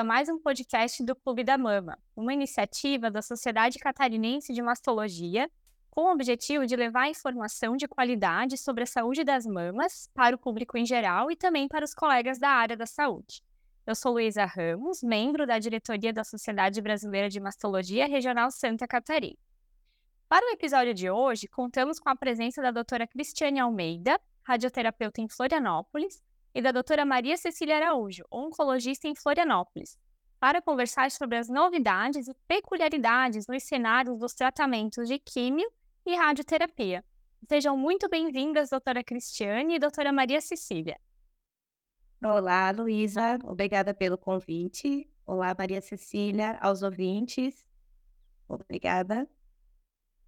A 0.00 0.02
mais 0.02 0.30
um 0.30 0.38
podcast 0.38 1.04
do 1.04 1.14
Clube 1.14 1.44
da 1.44 1.58
Mama, 1.58 1.98
uma 2.16 2.32
iniciativa 2.32 3.10
da 3.10 3.20
Sociedade 3.20 3.78
Catarinense 3.78 4.50
de 4.50 4.62
Mastologia, 4.62 5.46
com 5.90 6.04
o 6.04 6.12
objetivo 6.12 6.64
de 6.64 6.74
levar 6.74 7.10
informação 7.10 7.76
de 7.76 7.86
qualidade 7.86 8.56
sobre 8.56 8.84
a 8.84 8.86
saúde 8.86 9.24
das 9.24 9.44
mamas 9.44 10.08
para 10.14 10.34
o 10.34 10.38
público 10.38 10.78
em 10.78 10.86
geral 10.86 11.30
e 11.30 11.36
também 11.36 11.68
para 11.68 11.84
os 11.84 11.92
colegas 11.92 12.38
da 12.38 12.48
área 12.48 12.78
da 12.78 12.86
saúde. 12.86 13.42
Eu 13.86 13.94
sou 13.94 14.12
Luísa 14.12 14.46
Ramos, 14.46 15.02
membro 15.02 15.46
da 15.46 15.58
diretoria 15.58 16.14
da 16.14 16.24
Sociedade 16.24 16.80
Brasileira 16.80 17.28
de 17.28 17.38
Mastologia 17.38 18.06
Regional 18.06 18.50
Santa 18.50 18.88
Catarina. 18.88 19.36
Para 20.30 20.46
o 20.46 20.54
episódio 20.54 20.94
de 20.94 21.10
hoje, 21.10 21.46
contamos 21.46 22.00
com 22.00 22.08
a 22.08 22.16
presença 22.16 22.62
da 22.62 22.70
doutora 22.70 23.06
Cristiane 23.06 23.60
Almeida, 23.60 24.18
radioterapeuta 24.44 25.20
em 25.20 25.28
Florianópolis, 25.28 26.22
e 26.54 26.60
da 26.60 26.72
doutora 26.72 27.04
Maria 27.04 27.36
Cecília 27.36 27.76
Araújo, 27.76 28.24
oncologista 28.30 29.06
em 29.06 29.14
Florianópolis, 29.14 29.96
para 30.38 30.60
conversar 30.60 31.10
sobre 31.10 31.36
as 31.36 31.48
novidades 31.48 32.26
e 32.26 32.34
peculiaridades 32.48 33.46
nos 33.46 33.62
cenários 33.62 34.18
dos 34.18 34.34
tratamentos 34.34 35.06
de 35.06 35.18
químio 35.18 35.70
e 36.04 36.16
radioterapia. 36.16 37.04
Sejam 37.48 37.76
muito 37.76 38.08
bem-vindas, 38.08 38.70
doutora 38.70 39.04
Cristiane 39.04 39.76
e 39.76 39.78
doutora 39.78 40.12
Maria 40.12 40.40
Cecília. 40.40 40.98
Olá, 42.22 42.70
Luísa, 42.70 43.38
obrigada 43.44 43.94
pelo 43.94 44.18
convite. 44.18 45.08
Olá, 45.26 45.54
Maria 45.56 45.80
Cecília, 45.80 46.58
aos 46.60 46.82
ouvintes. 46.82 47.66
Obrigada. 48.48 49.28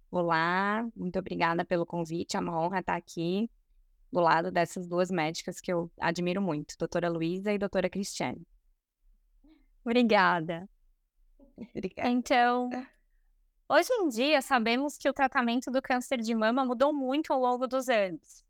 Olá, 0.09 0.87
muito 0.95 1.19
obrigada 1.19 1.65
pelo 1.65 1.85
convite, 1.85 2.37
é 2.37 2.39
uma 2.39 2.59
honra 2.59 2.79
estar 2.79 2.95
aqui 2.95 3.49
do 4.13 4.19
lado 4.19 4.51
dessas 4.51 4.87
duas 4.87 5.09
médicas 5.09 5.59
que 5.59 5.73
eu 5.73 5.91
admiro 5.99 6.39
muito, 6.39 6.75
doutora 6.77 7.09
Luísa 7.09 7.51
e 7.51 7.57
doutora 7.57 7.89
Cristiane. 7.89 8.45
Obrigada. 9.83 10.69
Obrigada. 11.75 12.09
Então, 12.09 12.69
hoje 13.67 13.91
em 13.91 14.07
dia 14.09 14.39
sabemos 14.41 14.97
que 14.97 15.09
o 15.09 15.13
tratamento 15.13 15.71
do 15.71 15.81
câncer 15.81 16.19
de 16.21 16.35
mama 16.35 16.63
mudou 16.63 16.93
muito 16.93 17.33
ao 17.33 17.39
longo 17.39 17.67
dos 17.67 17.89
anos. 17.89 18.43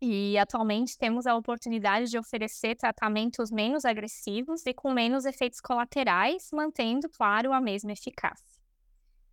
E 0.00 0.36
atualmente 0.38 0.98
temos 0.98 1.26
a 1.26 1.36
oportunidade 1.36 2.10
de 2.10 2.18
oferecer 2.18 2.74
tratamentos 2.74 3.52
menos 3.52 3.84
agressivos 3.84 4.66
e 4.66 4.74
com 4.74 4.92
menos 4.92 5.26
efeitos 5.26 5.60
colaterais, 5.60 6.48
mantendo, 6.52 7.08
claro, 7.08 7.52
a 7.52 7.60
mesma 7.60 7.92
eficácia. 7.92 8.61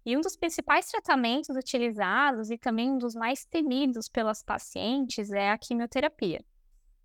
E 0.06 0.16
um 0.18 0.22
dos 0.22 0.36
principais 0.36 0.88
tratamentos 0.88 1.56
utilizados 1.56 2.50
e 2.50 2.58
também 2.58 2.92
um 2.92 2.98
dos 2.98 3.16
mais 3.16 3.46
temidos 3.46 4.08
pelas 4.08 4.42
pacientes 4.42 5.32
é 5.32 5.50
a 5.52 5.58
quimioterapia. 5.58 6.44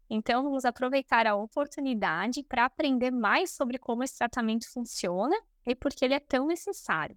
Então, 0.08 0.42
vamos 0.42 0.64
aproveitar 0.64 1.26
a 1.26 1.34
oportunidade 1.34 2.42
para 2.42 2.66
aprender 2.66 3.10
mais 3.10 3.50
sobre 3.50 3.78
como 3.78 4.04
esse 4.04 4.18
tratamento 4.18 4.70
funciona 4.70 5.36
e 5.66 5.74
por 5.74 5.92
que 5.92 6.04
ele 6.04 6.14
é 6.14 6.20
tão 6.20 6.46
necessário. 6.46 7.16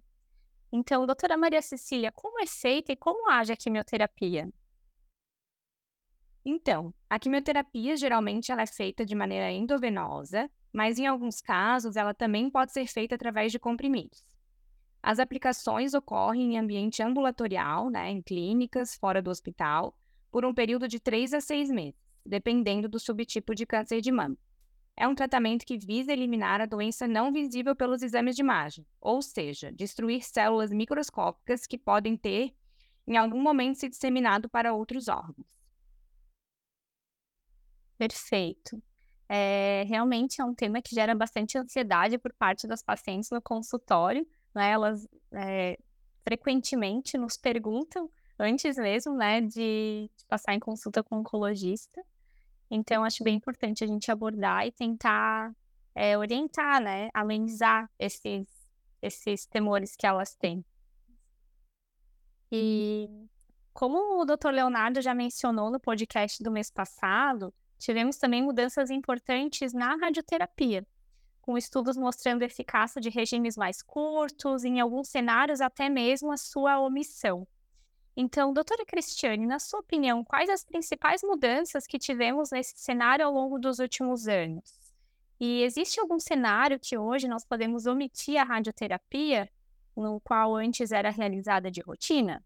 Então, 0.72 1.06
doutora 1.06 1.36
Maria 1.36 1.62
Cecília, 1.62 2.12
como 2.12 2.40
é 2.40 2.46
feita 2.46 2.92
e 2.92 2.96
como 2.96 3.30
age 3.30 3.52
a 3.52 3.56
quimioterapia? 3.56 4.48
Então, 6.44 6.94
a 7.08 7.18
quimioterapia 7.18 7.96
geralmente 7.96 8.50
ela 8.50 8.62
é 8.62 8.66
feita 8.66 9.04
de 9.04 9.14
maneira 9.14 9.50
endovenosa, 9.50 10.50
mas 10.72 10.98
em 10.98 11.06
alguns 11.06 11.40
casos 11.40 11.96
ela 11.96 12.14
também 12.14 12.50
pode 12.50 12.72
ser 12.72 12.86
feita 12.86 13.14
através 13.14 13.52
de 13.52 13.58
comprimidos. 13.58 14.24
As 15.02 15.18
aplicações 15.18 15.94
ocorrem 15.94 16.54
em 16.54 16.58
ambiente 16.58 17.02
ambulatorial, 17.02 17.88
né, 17.90 18.10
em 18.10 18.20
clínicas, 18.20 18.96
fora 18.96 19.22
do 19.22 19.30
hospital, 19.30 19.96
por 20.30 20.44
um 20.44 20.52
período 20.52 20.88
de 20.88 20.98
3 21.00 21.32
a 21.32 21.40
6 21.40 21.70
meses, 21.70 22.00
dependendo 22.24 22.88
do 22.88 22.98
subtipo 22.98 23.54
de 23.54 23.64
câncer 23.64 24.00
de 24.00 24.10
mama. 24.10 24.36
É 24.96 25.06
um 25.06 25.14
tratamento 25.14 25.64
que 25.64 25.78
visa 25.78 26.12
eliminar 26.12 26.60
a 26.60 26.66
doença 26.66 27.06
não 27.06 27.32
visível 27.32 27.76
pelos 27.76 28.02
exames 28.02 28.34
de 28.34 28.42
imagem, 28.42 28.84
ou 29.00 29.22
seja, 29.22 29.70
destruir 29.70 30.24
células 30.24 30.72
microscópicas 30.72 31.66
que 31.66 31.78
podem 31.78 32.16
ter, 32.16 32.52
em 33.06 33.16
algum 33.16 33.40
momento, 33.40 33.78
se 33.78 33.88
disseminado 33.88 34.48
para 34.48 34.74
outros 34.74 35.06
órgãos. 35.06 35.46
Perfeito. 37.96 38.82
É, 39.28 39.84
realmente 39.86 40.40
é 40.40 40.44
um 40.44 40.54
tema 40.54 40.82
que 40.82 40.94
gera 40.94 41.14
bastante 41.14 41.56
ansiedade 41.56 42.18
por 42.18 42.32
parte 42.32 42.66
das 42.66 42.82
pacientes 42.82 43.30
no 43.30 43.40
consultório, 43.42 44.26
né, 44.54 44.70
elas 44.70 45.06
é, 45.32 45.78
frequentemente 46.24 47.16
nos 47.16 47.36
perguntam 47.36 48.10
antes 48.38 48.76
mesmo, 48.76 49.14
né, 49.16 49.40
de, 49.40 50.10
de, 50.16 50.26
passar 50.28 50.54
em 50.54 50.60
consulta 50.60 51.02
com 51.02 51.16
um 51.16 51.20
oncologista. 51.20 52.02
Então, 52.70 53.04
acho 53.04 53.24
bem 53.24 53.36
importante 53.36 53.82
a 53.82 53.86
gente 53.86 54.10
abordar 54.10 54.66
e 54.66 54.72
tentar 54.72 55.52
é, 55.94 56.16
orientar, 56.16 56.80
né, 56.80 57.08
amenizar 57.14 57.90
esses, 57.98 58.46
esses 59.02 59.46
temores 59.46 59.96
que 59.96 60.06
elas 60.06 60.34
têm. 60.34 60.64
E 62.52 63.08
como 63.72 64.20
o 64.20 64.24
Dr. 64.24 64.50
Leonardo 64.50 65.00
já 65.00 65.14
mencionou 65.14 65.70
no 65.70 65.80
podcast 65.80 66.42
do 66.42 66.50
mês 66.50 66.70
passado, 66.70 67.52
tivemos 67.78 68.16
também 68.16 68.42
mudanças 68.42 68.90
importantes 68.90 69.72
na 69.72 69.96
radioterapia 69.96 70.86
com 71.48 71.56
estudos 71.56 71.96
mostrando 71.96 72.42
eficácia 72.42 73.00
de 73.00 73.08
regimes 73.08 73.56
mais 73.56 73.80
curtos, 73.80 74.64
em 74.64 74.80
alguns 74.80 75.08
cenários 75.08 75.62
até 75.62 75.88
mesmo 75.88 76.30
a 76.30 76.36
sua 76.36 76.78
omissão. 76.78 77.48
Então, 78.14 78.52
doutora 78.52 78.84
Cristiane, 78.84 79.46
na 79.46 79.58
sua 79.58 79.80
opinião, 79.80 80.22
quais 80.22 80.50
as 80.50 80.62
principais 80.62 81.22
mudanças 81.22 81.86
que 81.86 81.98
tivemos 81.98 82.50
nesse 82.50 82.76
cenário 82.76 83.24
ao 83.24 83.32
longo 83.32 83.58
dos 83.58 83.78
últimos 83.78 84.28
anos? 84.28 84.78
E 85.40 85.62
existe 85.62 85.98
algum 85.98 86.20
cenário 86.20 86.78
que 86.78 86.98
hoje 86.98 87.26
nós 87.26 87.46
podemos 87.46 87.86
omitir 87.86 88.38
a 88.38 88.44
radioterapia, 88.44 89.50
no 89.96 90.20
qual 90.20 90.54
antes 90.54 90.92
era 90.92 91.08
realizada 91.08 91.70
de 91.70 91.80
rotina? 91.80 92.44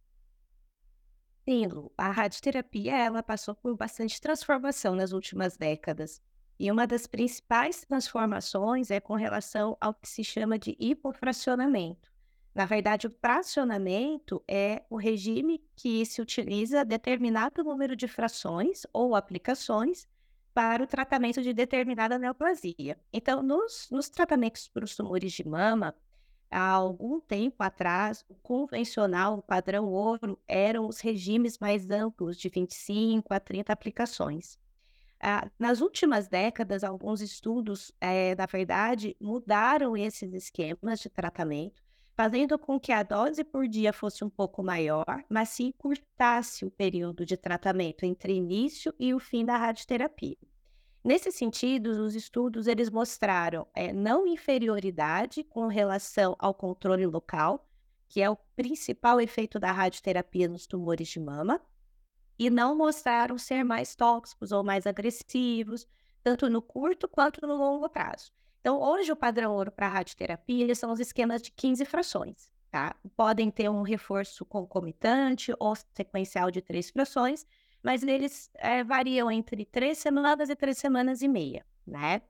Sim, 1.45 1.67
Lu. 1.67 1.93
A 1.99 2.13
radioterapia 2.13 2.97
ela 2.97 3.21
passou 3.21 3.57
por 3.57 3.77
bastante 3.77 4.21
transformação 4.21 4.95
nas 4.95 5.11
últimas 5.11 5.57
décadas. 5.57 6.23
E 6.63 6.71
uma 6.71 6.87
das 6.87 7.09
principais 7.09 7.81
transformações 7.81 8.93
é 8.93 9.01
com 9.01 9.15
relação 9.15 9.77
ao 9.81 9.93
que 9.93 10.09
se 10.09 10.23
chama 10.23 10.57
de 10.57 10.77
hipofracionamento. 10.79 12.09
Na 12.55 12.65
verdade, 12.65 13.09
o 13.09 13.11
fracionamento 13.11 14.41
é 14.47 14.85
o 14.89 14.95
regime 14.95 15.61
que 15.75 16.07
se 16.07 16.23
utiliza 16.23 16.85
determinado 16.85 17.65
número 17.65 17.97
de 17.97 18.07
frações 18.07 18.87
ou 18.93 19.17
aplicações 19.17 20.07
para 20.55 20.85
o 20.85 20.87
tratamento 20.87 21.43
de 21.43 21.53
determinada 21.53 22.17
neoplasia. 22.17 22.97
Então, 23.13 23.43
nos, 23.43 23.89
nos 23.91 24.09
tratamentos 24.09 24.69
para 24.69 24.85
os 24.85 24.95
tumores 24.95 25.33
de 25.33 25.45
mama, 25.45 25.93
há 26.49 26.69
algum 26.69 27.19
tempo 27.19 27.61
atrás, 27.65 28.25
o 28.29 28.37
convencional, 28.37 29.39
o 29.39 29.43
padrão 29.43 29.89
ouro, 29.89 30.39
eram 30.47 30.87
os 30.87 31.01
regimes 31.01 31.59
mais 31.59 31.91
amplos, 31.91 32.37
de 32.37 32.49
25 32.49 33.35
a 33.35 33.41
30 33.41 33.73
aplicações. 33.73 34.63
Ah, 35.25 35.49
nas 35.57 35.81
últimas 35.81 36.27
décadas, 36.27 36.83
alguns 36.83 37.21
estudos, 37.21 37.93
é, 38.01 38.35
na 38.35 38.45
verdade, 38.47 39.17
mudaram 39.21 39.97
esses 39.97 40.33
esquemas 40.35 40.99
de 40.99 41.09
tratamento, 41.09 41.81
fazendo 42.17 42.59
com 42.59 42.79
que 42.79 42.91
a 42.91 43.05
dose 43.05 43.45
por 43.45 43.69
dia 43.69 43.93
fosse 43.93 44.25
um 44.25 44.29
pouco 44.29 44.65
maior, 44.65 45.25
mas 45.31 45.51
se 45.51 45.63
encurtasse 45.63 46.65
o 46.65 46.73
período 46.73 47.25
de 47.25 47.37
tratamento 47.37 48.05
entre 48.05 48.33
início 48.35 48.93
e 48.99 49.15
o 49.15 49.21
fim 49.21 49.45
da 49.45 49.57
radioterapia. 49.57 50.37
Nesse 51.05 51.31
sentido, 51.31 51.91
os 52.05 52.17
estudos 52.17 52.67
eles 52.67 52.91
mostraram 52.91 53.67
é, 53.75 53.93
não 53.93 54.27
inferioridade 54.27 55.45
com 55.45 55.69
relação 55.69 56.35
ao 56.39 56.53
controle 56.53 57.07
local, 57.07 57.65
que 58.09 58.21
é 58.21 58.29
o 58.29 58.37
principal 58.57 59.21
efeito 59.21 59.61
da 59.61 59.71
radioterapia 59.71 60.49
nos 60.49 60.67
tumores 60.67 61.09
de 61.09 61.21
mama, 61.21 61.61
e 62.39 62.51
não 62.51 62.77
mostraram 62.77 63.39
ser 63.39 63.65
mais 63.65 63.95
tóxicos 63.95 64.53
ou 64.53 64.65
mais 64.65 64.87
agressivos, 64.87 65.87
tanto 66.23 66.49
no 66.49 66.63
curto 66.63 67.09
quanto 67.09 67.47
no 67.47 67.55
longo 67.55 67.89
prazo. 67.89 68.33
Então, 68.61 68.81
hoje 68.81 69.11
o 69.11 69.17
padrão 69.17 69.55
ouro 69.55 69.73
para 69.73 69.89
radioterapia 69.89 70.75
são 70.75 70.93
os 70.93 71.01
esquemas 71.01 71.43
de 71.43 71.51
15 71.51 71.85
frações, 71.85 72.51
tá? 72.71 72.95
Podem 73.17 73.51
ter 73.51 73.69
um 73.69 73.83
reforço 73.83 74.45
concomitante 74.45 75.53
ou 75.59 75.75
sequencial 75.95 76.51
de 76.51 76.63
três 76.63 76.89
frações, 76.91 77.45
mas 77.83 78.03
eles 78.05 78.51
é, 78.55 78.85
variam 78.85 79.31
entre 79.31 79.65
três 79.65 79.99
semanas 79.99 80.49
e 80.49 80.55
três 80.55 80.79
semanas 80.79 81.23
e 81.23 81.29
meia, 81.29 81.67
né? 81.87 82.23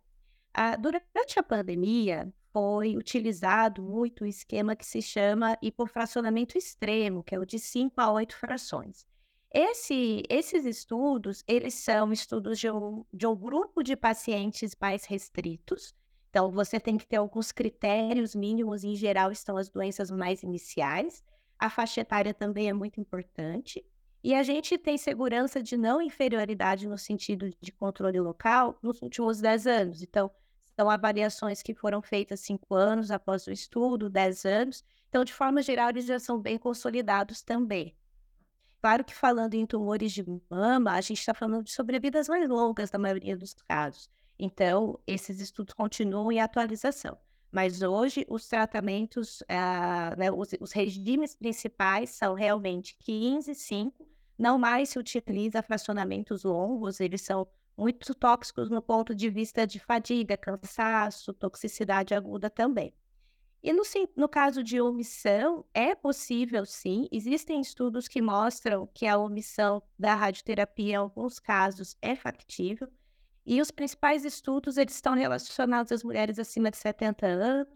Ah, 0.55 0.77
durante 0.77 1.39
a 1.39 1.43
pandemia, 1.43 2.33
foi 2.53 2.97
utilizado 2.97 3.83
muito 3.83 4.25
o 4.25 4.27
esquema 4.27 4.77
que 4.77 4.85
se 4.85 5.01
chama 5.01 5.57
hipofracionamento 5.63 6.59
extremo, 6.59 7.23
que 7.23 7.35
é 7.35 7.39
o 7.39 7.47
de 7.47 7.59
5 7.59 8.01
a 8.01 8.13
8 8.13 8.37
frações. 8.37 9.07
Esse, 9.55 10.23
esses 10.31 10.65
estudos, 10.65 11.45
eles 11.47 11.75
são 11.75 12.11
estudos 12.11 12.59
de 12.59 12.71
um, 12.71 13.05
de 13.13 13.27
um 13.27 13.37
grupo 13.37 13.83
de 13.83 13.95
pacientes 13.95 14.75
mais 14.81 15.05
restritos. 15.05 15.95
Então, 16.31 16.51
você 16.51 16.81
tem 16.81 16.97
que 16.97 17.07
ter 17.07 17.17
alguns 17.17 17.53
critérios 17.53 18.35
mínimos, 18.35 18.83
em 18.83 18.97
geral, 18.97 19.31
estão 19.31 19.59
as 19.59 19.69
doenças 19.69 20.11
mais 20.11 20.43
iniciais. 20.43 21.23
A 21.59 21.69
faixa 21.69 22.01
etária 22.01 22.33
também 22.33 22.69
é 22.71 22.73
muito 22.73 22.99
importante. 22.99 23.85
E 24.25 24.35
a 24.35 24.43
gente 24.43 24.79
tem 24.79 24.97
segurança 24.97 25.63
de 25.63 25.77
não 25.77 26.01
inferioridade 26.01 26.89
no 26.89 26.97
sentido 26.97 27.51
de 27.61 27.73
controle 27.73 28.21
local 28.21 28.79
nos 28.83 29.03
últimos 29.03 29.41
10 29.41 29.67
anos. 29.67 30.03
Então, 30.03 30.31
são 30.75 30.89
avaliações 30.89 31.63
que 31.63 31.75
foram 31.75 32.01
feitas 32.01 32.41
cinco 32.41 32.75
anos 32.75 33.11
após 33.11 33.47
o 33.47 33.51
estudo, 33.53 34.09
dez 34.09 34.47
anos. 34.47 34.83
Então, 35.11 35.25
de 35.25 35.35
forma 35.35 35.61
geral, 35.61 35.91
eles 35.91 36.07
já 36.07 36.19
são 36.19 36.41
bem 36.41 36.57
consolidados 36.57 37.43
também. 37.43 37.95
Claro 38.83 39.05
que 39.05 39.15
falando 39.15 39.55
em 39.55 39.65
tumores 39.65 40.11
de 40.11 40.25
mama, 40.51 40.95
a 40.95 41.01
gente 41.01 41.21
está 41.21 41.33
falando 41.33 41.63
de 41.63 41.71
sobrevidas 41.71 42.29
mais 42.29 42.49
longas 42.49 42.91
na 42.91 42.99
maioria 42.99 43.37
dos 43.37 43.55
casos. 43.55 44.11
Então, 44.37 44.99
esses 45.07 45.41
estudos 45.41 45.73
continuam 45.73 46.33
em 46.33 46.41
atualização. 46.41 47.17
Mas 47.53 47.81
hoje, 47.81 48.27
os 48.29 48.49
tratamentos, 48.49 49.41
ah, 49.49 50.17
né, 50.19 50.33
os, 50.33 50.49
os, 50.61 50.73
regimes 50.73 51.33
principais 51.37 52.11
são 52.11 52.35
realmente 52.35 52.97
15, 52.99 53.55
5. 53.55 54.05
Não 54.37 54.59
mais 54.59 54.89
se 54.89 54.99
utiliza 54.99 55.63
fracionamentos 55.63 56.43
longos, 56.43 56.99
eles 56.99 57.23
são 57.23 57.47
muito 57.77 58.13
tóxicos 58.17 58.69
no 58.69 58.83
ponto 58.83 59.15
de 59.15 59.31
vista 59.31 59.65
de 59.65 59.79
fadiga, 59.79 60.37
cansaço, 60.37 61.33
toxicidade 61.33 62.15
aguda 62.15 62.51
também. 62.51 62.93
E 63.63 63.73
no, 63.73 63.83
no, 64.17 64.29
caso 64.29 64.63
de 64.63 64.81
omissão, 64.81 65.65
é 65.73 65.95
possível 65.95 66.67
sim, 66.67 67.09
existem 67.13 67.61
estudos 67.61 68.09
que 68.09 68.21
mostram 68.21 68.89
que 68.93 69.07
a 69.07 69.17
omissão 69.17 69.81
da 69.97 70.17
radioterapia, 70.17 70.95
em 70.95 70.97
alguns 70.97 71.39
casos, 71.39 71.97
é 72.03 72.17
factível. 72.17 72.89
E 73.47 73.61
os 73.61 73.71
principais 73.71 74.25
estudos 74.25 74.77
eles 74.77 74.95
estão 74.95 75.15
relacionados 75.15 75.93
às 75.93 76.03
mulheres 76.03 76.41
acima 76.41 76.71
de 76.73 76.77
70 76.77 77.27
anos, 77.27 77.73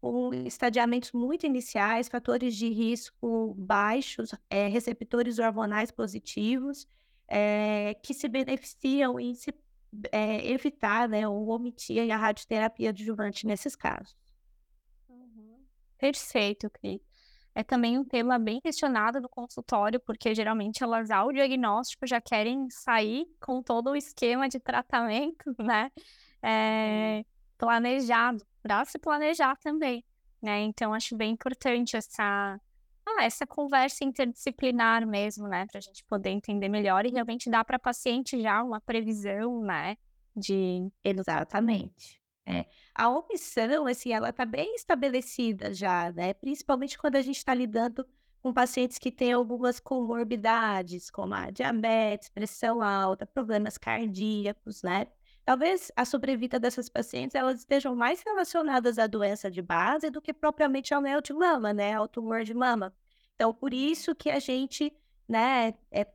com 0.00 0.32
estadiamentos 0.46 1.10
muito 1.12 1.46
iniciais, 1.46 2.08
fatores 2.08 2.54
de 2.54 2.68
risco 2.68 3.54
baixos, 3.54 4.32
é, 4.48 4.68
receptores 4.68 5.38
hormonais 5.40 5.90
positivos, 5.90 6.86
é, 7.26 7.94
que 8.02 8.14
se 8.14 8.28
beneficiam 8.28 9.18
em 9.18 9.34
se 9.34 9.52
é, 10.12 10.46
evitar 10.50 11.08
né, 11.08 11.26
ou 11.26 11.48
omitir 11.48 12.08
a 12.12 12.16
radioterapia 12.16 12.90
adjuvante 12.90 13.46
nesses 13.46 13.74
casos. 13.74 14.14
Perfeito, 15.98 16.70
Cris. 16.70 17.00
É 17.54 17.62
também 17.62 17.96
um 17.96 18.04
tema 18.04 18.36
bem 18.38 18.60
questionado 18.60 19.20
no 19.20 19.28
consultório, 19.28 20.00
porque 20.00 20.34
geralmente 20.34 20.82
elas, 20.82 21.10
ao 21.10 21.32
diagnóstico, 21.32 22.04
já 22.06 22.20
querem 22.20 22.68
sair 22.68 23.26
com 23.40 23.62
todo 23.62 23.90
o 23.90 23.96
esquema 23.96 24.48
de 24.48 24.58
tratamento, 24.58 25.44
né? 25.58 25.90
É, 26.42 27.24
planejado, 27.56 28.44
para 28.60 28.84
se 28.84 28.98
planejar 28.98 29.56
também, 29.58 30.04
né? 30.42 30.62
Então, 30.62 30.92
acho 30.92 31.16
bem 31.16 31.32
importante 31.32 31.96
essa, 31.96 32.60
ah, 33.06 33.24
essa 33.24 33.46
conversa 33.46 34.04
interdisciplinar 34.04 35.06
mesmo, 35.06 35.46
né? 35.46 35.66
Para 35.66 35.78
a 35.78 35.80
gente 35.80 36.04
poder 36.04 36.30
entender 36.30 36.68
melhor 36.68 37.06
e 37.06 37.10
realmente 37.10 37.48
dar 37.48 37.64
para 37.64 37.76
a 37.76 37.78
paciente 37.80 38.40
já 38.42 38.62
uma 38.64 38.80
previsão, 38.80 39.62
né? 39.62 39.96
De. 40.34 40.90
Exatamente. 41.04 42.23
É. 42.46 42.66
A 42.94 43.08
omissão, 43.08 43.86
assim, 43.86 44.12
ela 44.12 44.28
está 44.30 44.44
bem 44.44 44.74
estabelecida 44.74 45.72
já, 45.72 46.12
né? 46.12 46.34
Principalmente 46.34 46.98
quando 46.98 47.16
a 47.16 47.22
gente 47.22 47.38
está 47.38 47.54
lidando 47.54 48.06
com 48.42 48.52
pacientes 48.52 48.98
que 48.98 49.10
têm 49.10 49.32
algumas 49.32 49.80
comorbidades, 49.80 51.10
como 51.10 51.32
a 51.34 51.50
diabetes, 51.50 52.28
pressão 52.28 52.82
alta, 52.82 53.24
problemas 53.26 53.78
cardíacos, 53.78 54.82
né? 54.82 55.06
Talvez 55.44 55.90
a 55.96 56.04
sobrevida 56.04 56.58
dessas 56.60 56.88
pacientes 56.88 57.34
elas 57.34 57.60
estejam 57.60 57.94
mais 57.96 58.22
relacionadas 58.22 58.98
à 58.98 59.06
doença 59.06 59.50
de 59.50 59.62
base 59.62 60.10
do 60.10 60.20
que 60.20 60.32
propriamente 60.32 60.92
ao 60.92 61.00
neo 61.00 61.22
de 61.22 61.32
mama, 61.32 61.72
né? 61.72 61.94
Ao 61.94 62.06
tumor 62.06 62.44
de 62.44 62.52
mama. 62.54 62.94
Então, 63.34 63.52
por 63.54 63.72
isso 63.72 64.14
que 64.14 64.30
a 64.30 64.38
gente, 64.38 64.92
né, 65.28 65.74
é, 65.90 66.06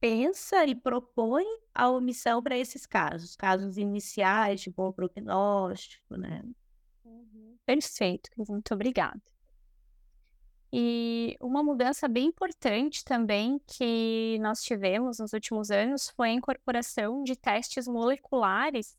pensa 0.00 0.64
e 0.66 0.74
propõe 0.74 1.44
a 1.78 1.88
omissão 1.88 2.42
para 2.42 2.58
esses 2.58 2.84
casos, 2.84 3.36
casos 3.36 3.78
iniciais 3.78 4.60
de 4.60 4.68
bom 4.68 4.90
prognóstico, 4.90 6.16
né? 6.16 6.42
Uhum. 7.04 7.56
Perfeito, 7.64 8.28
muito 8.36 8.74
obrigada. 8.74 9.22
E 10.72 11.36
uma 11.40 11.62
mudança 11.62 12.08
bem 12.08 12.26
importante 12.26 13.04
também 13.04 13.60
que 13.64 14.38
nós 14.40 14.60
tivemos 14.60 15.20
nos 15.20 15.32
últimos 15.32 15.70
anos 15.70 16.10
foi 16.10 16.30
a 16.30 16.32
incorporação 16.32 17.22
de 17.22 17.36
testes 17.36 17.86
moleculares 17.86 18.96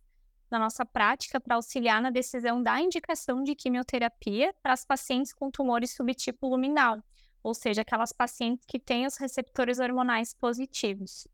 na 0.50 0.58
nossa 0.58 0.86
prática 0.86 1.38
para 1.38 1.56
auxiliar 1.56 2.02
na 2.02 2.10
decisão 2.10 2.64
da 2.64 2.80
indicação 2.80 3.44
de 3.44 3.56
quimioterapia 3.56 4.56
para 4.64 4.72
as 4.72 4.86
pacientes 4.86 5.34
com 5.34 5.52
tumores 5.52 5.92
subtipo 5.92 6.48
luminal, 6.48 7.04
ou 7.44 7.54
seja, 7.54 7.81
aquelas 7.81 8.14
pacientes 8.14 8.66
que 8.66 8.80
têm 8.80 9.06
os 9.06 9.18
receptores 9.18 9.80
hormonais 9.80 10.34
positivos. 10.34 11.28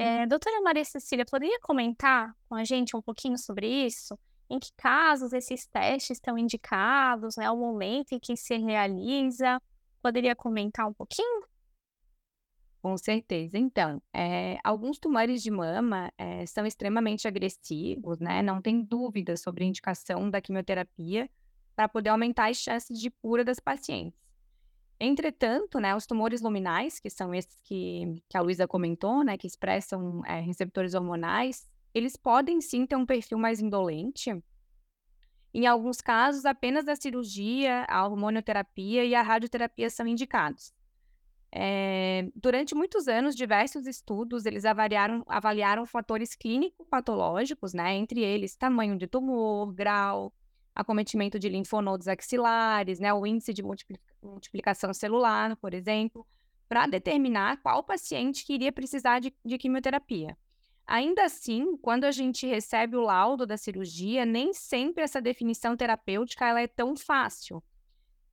É, 0.00 0.24
doutora 0.28 0.60
Maria 0.60 0.84
Cecília, 0.84 1.26
poderia 1.28 1.58
comentar 1.60 2.32
com 2.48 2.54
a 2.54 2.62
gente 2.62 2.96
um 2.96 3.02
pouquinho 3.02 3.36
sobre 3.36 3.66
isso? 3.66 4.16
Em 4.48 4.60
que 4.60 4.70
casos 4.76 5.32
esses 5.32 5.66
testes 5.66 6.18
estão 6.18 6.38
indicados, 6.38 7.36
né? 7.36 7.50
O 7.50 7.56
momento 7.56 8.12
em 8.12 8.20
que 8.20 8.36
se 8.36 8.56
realiza? 8.58 9.60
Poderia 10.00 10.36
comentar 10.36 10.88
um 10.88 10.94
pouquinho? 10.94 11.42
Com 12.80 12.96
certeza. 12.96 13.58
Então, 13.58 14.00
é, 14.14 14.58
alguns 14.62 15.00
tumores 15.00 15.42
de 15.42 15.50
mama 15.50 16.12
é, 16.16 16.46
são 16.46 16.64
extremamente 16.64 17.26
agressivos, 17.26 18.20
né? 18.20 18.40
Não 18.40 18.62
tem 18.62 18.80
dúvida 18.80 19.36
sobre 19.36 19.64
a 19.64 19.66
indicação 19.66 20.30
da 20.30 20.40
quimioterapia 20.40 21.28
para 21.74 21.88
poder 21.88 22.10
aumentar 22.10 22.50
as 22.50 22.56
chances 22.56 23.00
de 23.00 23.10
cura 23.20 23.44
das 23.44 23.58
pacientes. 23.58 24.27
Entretanto, 25.00 25.78
né, 25.78 25.94
os 25.94 26.06
tumores 26.06 26.40
luminais, 26.40 26.98
que 26.98 27.08
são 27.08 27.32
esses 27.32 27.56
que, 27.62 28.20
que 28.28 28.36
a 28.36 28.40
Luísa 28.40 28.66
comentou, 28.66 29.22
né, 29.22 29.38
que 29.38 29.46
expressam 29.46 30.24
é, 30.26 30.40
receptores 30.40 30.94
hormonais, 30.94 31.68
eles 31.94 32.16
podem 32.16 32.60
sim 32.60 32.84
ter 32.84 32.96
um 32.96 33.06
perfil 33.06 33.38
mais 33.38 33.60
indolente. 33.60 34.30
Em 35.54 35.66
alguns 35.66 36.00
casos, 36.00 36.44
apenas 36.44 36.88
a 36.88 36.96
cirurgia, 36.96 37.86
a 37.88 38.06
hormonioterapia 38.06 39.04
e 39.04 39.14
a 39.14 39.22
radioterapia 39.22 39.88
são 39.88 40.06
indicados. 40.06 40.72
É, 41.50 42.28
durante 42.34 42.74
muitos 42.74 43.08
anos, 43.08 43.34
diversos 43.34 43.86
estudos 43.86 44.44
eles 44.44 44.64
avaliaram, 44.64 45.24
avaliaram 45.26 45.86
fatores 45.86 46.34
clínico-patológicos, 46.34 47.72
né, 47.72 47.94
entre 47.94 48.20
eles 48.20 48.56
tamanho 48.56 48.98
de 48.98 49.06
tumor, 49.06 49.72
grau, 49.72 50.34
acometimento 50.78 51.40
de 51.40 51.48
linfonodos 51.48 52.06
axilares, 52.06 53.00
né, 53.00 53.12
o 53.12 53.26
índice 53.26 53.52
de 53.52 53.64
multiplicação 54.22 54.94
celular, 54.94 55.56
por 55.56 55.74
exemplo, 55.74 56.24
para 56.68 56.86
determinar 56.86 57.60
qual 57.60 57.82
paciente 57.82 58.46
que 58.46 58.54
iria 58.54 58.70
precisar 58.70 59.18
de, 59.18 59.34
de 59.44 59.58
quimioterapia. 59.58 60.38
Ainda 60.86 61.24
assim, 61.24 61.76
quando 61.78 62.04
a 62.04 62.12
gente 62.12 62.46
recebe 62.46 62.96
o 62.96 63.00
laudo 63.00 63.44
da 63.44 63.56
cirurgia, 63.56 64.24
nem 64.24 64.54
sempre 64.54 65.02
essa 65.02 65.20
definição 65.20 65.76
terapêutica 65.76 66.46
ela 66.46 66.60
é 66.60 66.68
tão 66.68 66.96
fácil. 66.96 67.60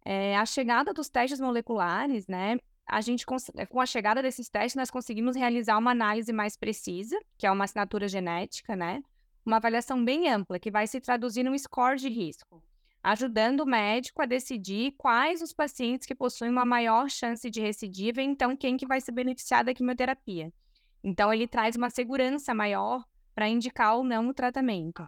É, 0.05 0.37
a 0.37 0.45
chegada 0.45 0.93
dos 0.93 1.09
testes 1.09 1.39
moleculares, 1.39 2.27
né, 2.27 2.59
a 2.85 3.01
gente, 3.01 3.25
com 3.25 3.81
a 3.81 3.85
chegada 3.87 4.21
desses 4.21 4.47
testes, 4.49 4.75
nós 4.75 4.91
conseguimos 4.91 5.35
realizar 5.35 5.79
uma 5.79 5.89
análise 5.89 6.31
mais 6.31 6.55
precisa, 6.55 7.19
que 7.39 7.47
é 7.47 7.51
uma 7.51 7.63
assinatura 7.63 8.07
genética, 8.07 8.75
né, 8.75 9.01
uma 9.45 9.57
avaliação 9.57 10.03
bem 10.03 10.29
ampla, 10.29 10.59
que 10.59 10.71
vai 10.71 10.87
se 10.87 10.99
traduzir 10.99 11.43
num 11.43 11.57
score 11.57 11.97
de 11.99 12.09
risco, 12.09 12.63
ajudando 13.03 13.61
o 13.61 13.65
médico 13.65 14.21
a 14.21 14.25
decidir 14.25 14.93
quais 14.97 15.41
os 15.41 15.53
pacientes 15.53 16.07
que 16.07 16.15
possuem 16.15 16.49
uma 16.49 16.65
maior 16.65 17.09
chance 17.09 17.49
de 17.49 17.61
recidiva 17.61 18.21
então 18.21 18.57
quem 18.57 18.75
que 18.77 18.87
vai 18.87 18.99
se 18.99 19.11
beneficiar 19.11 19.63
da 19.63 19.73
quimioterapia. 19.73 20.51
Então, 21.03 21.31
ele 21.31 21.47
traz 21.47 21.75
uma 21.75 21.91
segurança 21.91 22.53
maior 22.53 23.05
para 23.35 23.47
indicar 23.47 23.95
ou 23.95 24.03
não 24.03 24.29
o 24.29 24.33
tratamento. 24.33 25.07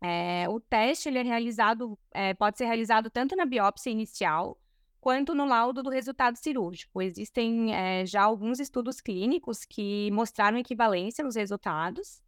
É, 0.00 0.48
o 0.48 0.58
teste 0.58 1.08
ele 1.10 1.18
é 1.18 1.22
realizado, 1.22 1.98
é, 2.12 2.32
pode 2.32 2.56
ser 2.56 2.64
realizado 2.64 3.10
tanto 3.10 3.36
na 3.36 3.44
biópsia 3.44 3.90
inicial 3.90 4.58
quanto 4.98 5.34
no 5.34 5.44
laudo 5.44 5.82
do 5.82 5.90
resultado 5.90 6.36
cirúrgico. 6.36 7.02
Existem 7.02 7.74
é, 7.74 8.06
já 8.06 8.22
alguns 8.22 8.60
estudos 8.60 9.00
clínicos 9.00 9.64
que 9.64 10.10
mostraram 10.10 10.58
equivalência 10.58 11.24
nos 11.24 11.36
resultados. 11.36 12.22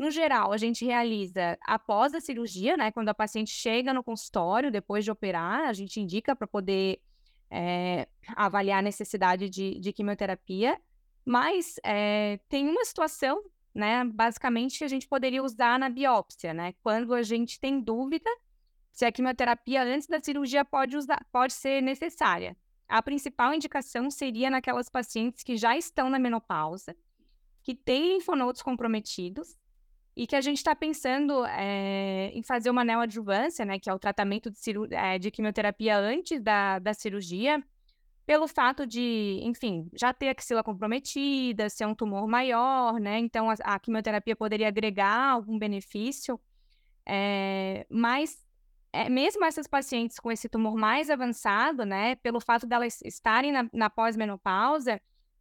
No 0.00 0.10
geral, 0.10 0.50
a 0.50 0.56
gente 0.56 0.82
realiza 0.82 1.58
após 1.60 2.14
a 2.14 2.22
cirurgia, 2.22 2.74
né? 2.74 2.90
Quando 2.90 3.10
a 3.10 3.14
paciente 3.14 3.50
chega 3.50 3.92
no 3.92 4.02
consultório, 4.02 4.70
depois 4.70 5.04
de 5.04 5.10
operar, 5.10 5.68
a 5.68 5.74
gente 5.74 6.00
indica 6.00 6.34
para 6.34 6.46
poder 6.46 7.02
é, 7.50 8.08
avaliar 8.34 8.78
a 8.78 8.82
necessidade 8.82 9.50
de, 9.50 9.78
de 9.78 9.92
quimioterapia. 9.92 10.80
Mas 11.22 11.74
é, 11.84 12.40
tem 12.48 12.66
uma 12.66 12.82
situação, 12.82 13.44
né? 13.74 14.02
Basicamente, 14.06 14.78
que 14.78 14.84
a 14.84 14.88
gente 14.88 15.06
poderia 15.06 15.42
usar 15.42 15.78
na 15.78 15.90
biópsia, 15.90 16.54
né? 16.54 16.72
Quando 16.82 17.12
a 17.12 17.22
gente 17.22 17.60
tem 17.60 17.78
dúvida 17.78 18.30
se 18.92 19.04
a 19.04 19.12
quimioterapia 19.12 19.82
antes 19.82 20.08
da 20.08 20.18
cirurgia 20.18 20.64
pode, 20.64 20.96
usar, 20.96 21.22
pode 21.30 21.52
ser 21.52 21.82
necessária. 21.82 22.56
A 22.88 23.02
principal 23.02 23.52
indicação 23.52 24.10
seria 24.10 24.48
naquelas 24.48 24.88
pacientes 24.88 25.42
que 25.44 25.58
já 25.58 25.76
estão 25.76 26.08
na 26.08 26.18
menopausa, 26.18 26.96
que 27.62 27.74
têm 27.74 28.14
linfonodos 28.14 28.62
comprometidos 28.62 29.59
e 30.20 30.26
que 30.26 30.36
a 30.36 30.40
gente 30.42 30.58
está 30.58 30.76
pensando 30.76 31.46
é, 31.46 32.30
em 32.34 32.42
fazer 32.42 32.68
uma 32.68 32.84
neoadjuvância, 32.84 33.64
né, 33.64 33.78
que 33.78 33.88
é 33.88 33.94
o 33.94 33.98
tratamento 33.98 34.50
de, 34.50 34.94
é, 34.94 35.18
de 35.18 35.30
quimioterapia 35.30 35.96
antes 35.96 36.42
da, 36.42 36.78
da 36.78 36.92
cirurgia, 36.92 37.64
pelo 38.26 38.46
fato 38.46 38.86
de, 38.86 39.40
enfim, 39.42 39.88
já 39.98 40.12
ter 40.12 40.28
a 40.28 40.32
axila 40.32 40.62
comprometida, 40.62 41.70
ser 41.70 41.86
um 41.86 41.94
tumor 41.94 42.28
maior, 42.28 43.00
né, 43.00 43.18
então 43.18 43.48
a, 43.48 43.54
a 43.64 43.78
quimioterapia 43.78 44.36
poderia 44.36 44.68
agregar 44.68 45.30
algum 45.30 45.58
benefício. 45.58 46.38
É, 47.08 47.86
mas 47.88 48.44
é, 48.92 49.08
mesmo 49.08 49.42
essas 49.42 49.66
pacientes 49.66 50.18
com 50.18 50.30
esse 50.30 50.50
tumor 50.50 50.76
mais 50.76 51.08
avançado, 51.08 51.86
né, 51.86 52.16
pelo 52.16 52.42
fato 52.42 52.66
delas 52.66 53.00
estarem 53.06 53.52
na, 53.52 53.70
na 53.72 53.88
pós-menopausa, 53.88 55.00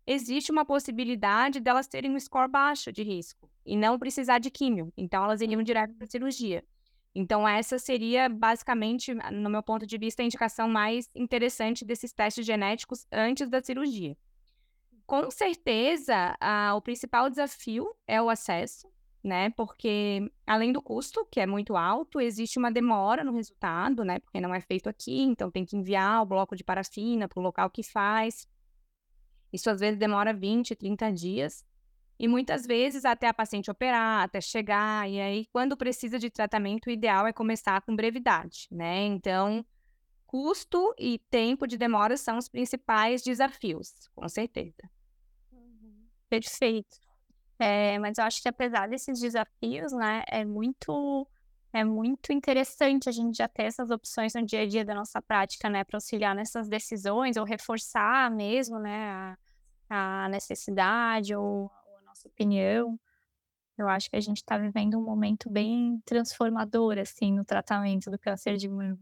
existe 0.10 0.52
uma 0.52 0.66
possibilidade 0.66 1.60
delas 1.60 1.88
terem 1.88 2.16
um 2.16 2.20
score 2.20 2.50
baixo 2.50 2.92
de 2.92 3.04
risco 3.04 3.48
e 3.64 3.78
não 3.78 4.00
precisar 4.00 4.40
de 4.40 4.50
químio. 4.50 4.92
Então, 4.98 5.24
elas 5.24 5.40
iriam 5.40 5.62
direto 5.62 5.94
para 5.94 6.06
a 6.06 6.10
cirurgia. 6.10 6.64
Então, 7.14 7.48
essa 7.48 7.78
seria 7.78 8.28
basicamente, 8.28 9.14
no 9.32 9.52
meu 9.52 9.62
ponto 9.62 9.86
de 9.86 9.98
vista, 10.00 10.24
a 10.24 10.26
indicação 10.26 10.68
mais 10.68 11.08
interessante 11.14 11.86
desses 11.86 12.12
testes 12.12 12.44
genéticos 12.44 13.06
antes 13.12 13.50
da 13.50 13.62
cirurgia. 13.62 14.18
Com 15.06 15.30
certeza, 15.30 16.36
a, 16.40 16.74
o 16.76 16.82
principal 16.82 17.30
desafio 17.30 17.96
é 18.08 18.20
o 18.20 18.32
acesso, 18.32 18.88
né? 19.24 19.52
Porque 19.52 20.32
além 20.46 20.72
do 20.72 20.82
custo, 20.82 21.24
que 21.32 21.40
é 21.40 21.46
muito 21.46 21.76
alto, 21.76 22.20
existe 22.20 22.58
uma 22.58 22.72
demora 22.72 23.24
no 23.24 23.34
resultado, 23.34 24.04
né? 24.04 24.18
Porque 24.20 24.42
não 24.42 24.56
é 24.56 24.62
feito 24.62 24.90
aqui, 24.90 25.22
então 25.22 25.52
tem 25.52 25.66
que 25.66 25.78
enviar 25.78 26.24
o 26.24 26.26
bloco 26.26 26.56
de 26.56 26.64
parafina 26.64 27.28
para 27.28 27.40
o 27.40 27.44
local 27.44 27.70
que 27.70 27.84
faz. 27.84 28.48
Isso 29.52 29.70
às 29.70 29.80
vezes 29.80 29.98
demora 29.98 30.34
20, 30.34 30.76
30 30.76 31.12
dias. 31.12 31.66
E 32.20 32.28
muitas 32.28 32.66
vezes 32.66 33.06
até 33.06 33.28
a 33.28 33.34
paciente 33.34 33.72
operar, 33.72 34.24
até 34.24 34.42
chegar, 34.42 35.10
e 35.10 35.22
aí 35.22 35.46
quando 35.54 35.78
precisa 35.78 36.20
de 36.20 36.30
tratamento, 36.30 36.88
o 36.88 36.92
ideal 36.92 37.26
é 37.26 37.32
começar 37.32 37.82
com 37.82 37.96
brevidade, 37.96 38.68
né? 38.70 39.06
Então, 39.06 39.66
custo 40.28 40.94
e 41.00 41.18
tempo 41.30 41.66
de 41.66 41.78
demora 41.78 42.18
são 42.18 42.38
os 42.38 42.50
principais 42.50 43.24
desafios, 43.24 44.10
com 44.14 44.28
certeza. 44.28 44.90
Perfeito. 46.30 46.98
É, 47.58 47.98
mas 48.00 48.18
eu 48.18 48.24
acho 48.26 48.42
que 48.42 48.48
apesar 48.48 48.88
desses 48.88 49.20
desafios, 49.20 49.92
né, 49.92 50.24
é 50.28 50.46
muito 50.46 51.28
é 51.72 51.84
muito 51.84 52.34
interessante 52.34 53.08
a 53.08 53.12
gente 53.12 53.38
já 53.38 53.48
ter 53.48 53.64
essas 53.64 53.92
opções 53.92 54.34
no 54.34 54.44
dia 54.44 54.62
a 54.62 54.68
dia 54.68 54.84
da 54.84 54.96
nossa 54.96 55.22
prática, 55.22 55.70
né, 55.70 55.84
para 55.84 55.98
auxiliar 55.98 56.36
nessas 56.36 56.68
decisões 56.68 57.38
ou 57.38 57.46
reforçar 57.46 58.32
mesmo, 58.32 58.80
né, 58.80 59.38
a, 59.90 60.26
a 60.26 60.30
necessidade 60.30 61.36
ou, 61.36 61.46
ou, 61.46 61.98
a 62.00 62.02
nossa 62.02 62.28
opinião. 62.28 63.00
Eu 63.78 63.88
acho 63.88 64.10
que 64.10 64.16
a 64.16 64.22
gente 64.22 64.38
está 64.38 64.58
vivendo 64.58 64.98
um 64.98 65.04
momento 65.04 65.50
bem 65.50 66.02
transformador, 66.06 66.98
assim, 66.98 67.32
no 67.32 67.46
tratamento 67.46 68.10
do 68.12 68.20
câncer 68.20 68.58
de 68.58 68.68
mama. 68.68 69.00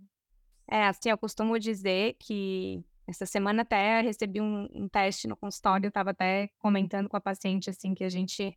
É, 0.69 0.85
assim, 0.85 1.09
eu 1.09 1.17
costumo 1.17 1.57
dizer 1.57 2.15
que 2.19 2.83
essa 3.07 3.25
semana 3.25 3.61
até 3.61 4.01
recebi 4.01 4.41
um, 4.41 4.67
um 4.73 4.89
teste 4.89 5.27
no 5.27 5.37
consultório, 5.37 5.85
eu 5.85 5.89
estava 5.89 6.11
até 6.11 6.49
comentando 6.59 7.07
com 7.07 7.15
a 7.15 7.21
paciente, 7.21 7.69
assim, 7.69 7.95
que 7.95 8.03
a 8.03 8.09
gente 8.09 8.55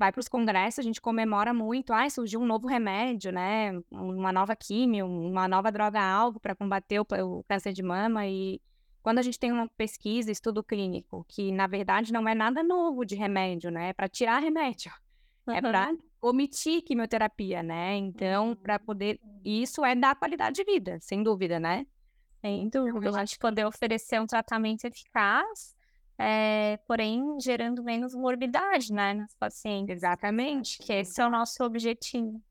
vai 0.00 0.10
para 0.10 0.18
os 0.18 0.28
congressos, 0.28 0.78
a 0.78 0.82
gente 0.82 0.98
comemora 0.98 1.52
muito, 1.52 1.92
ah, 1.92 2.08
surgiu 2.08 2.40
um 2.40 2.46
novo 2.46 2.66
remédio, 2.66 3.30
né, 3.30 3.78
uma 3.90 4.32
nova 4.32 4.56
químio, 4.56 5.06
uma 5.06 5.46
nova 5.46 5.70
droga-alvo 5.70 6.40
para 6.40 6.54
combater 6.54 6.98
o, 7.00 7.06
o 7.22 7.44
câncer 7.44 7.74
de 7.74 7.82
mama 7.82 8.26
e 8.26 8.58
quando 9.02 9.18
a 9.18 9.22
gente 9.22 9.38
tem 9.38 9.52
uma 9.52 9.68
pesquisa, 9.68 10.32
estudo 10.32 10.64
clínico, 10.64 11.22
que 11.28 11.52
na 11.52 11.66
verdade 11.66 12.14
não 12.14 12.26
é 12.26 12.34
nada 12.34 12.62
novo 12.62 13.04
de 13.04 13.14
remédio, 13.14 13.70
né? 13.70 13.90
É 13.90 13.92
para 13.92 14.08
tirar 14.08 14.38
remédio. 14.38 14.90
Uhum. 15.46 15.54
É 15.54 15.60
para 15.60 15.94
omitir 16.20 16.82
quimioterapia, 16.82 17.62
né? 17.62 17.96
Então, 17.96 18.54
para 18.54 18.78
poder. 18.78 19.18
Isso 19.44 19.84
é 19.84 19.94
dar 19.94 20.14
qualidade 20.16 20.56
de 20.56 20.64
vida, 20.64 20.98
sem 21.00 21.22
dúvida, 21.22 21.58
né? 21.58 21.86
Sem 22.40 22.68
dúvida. 22.68 23.10
A 23.18 23.24
gente 23.24 23.38
poder 23.38 23.66
oferecer 23.66 24.20
um 24.20 24.26
tratamento 24.26 24.84
eficaz, 24.84 25.74
é, 26.22 26.76
porém 26.86 27.40
gerando 27.40 27.82
menos 27.82 28.14
morbidade, 28.14 28.92
né, 28.92 29.14
nas 29.14 29.34
pacientes. 29.34 29.96
Exatamente. 29.96 30.78
Que 30.78 30.92
esse 30.92 31.18
é 31.18 31.26
o 31.26 31.30
nosso 31.30 31.64
objetivo. 31.64 32.42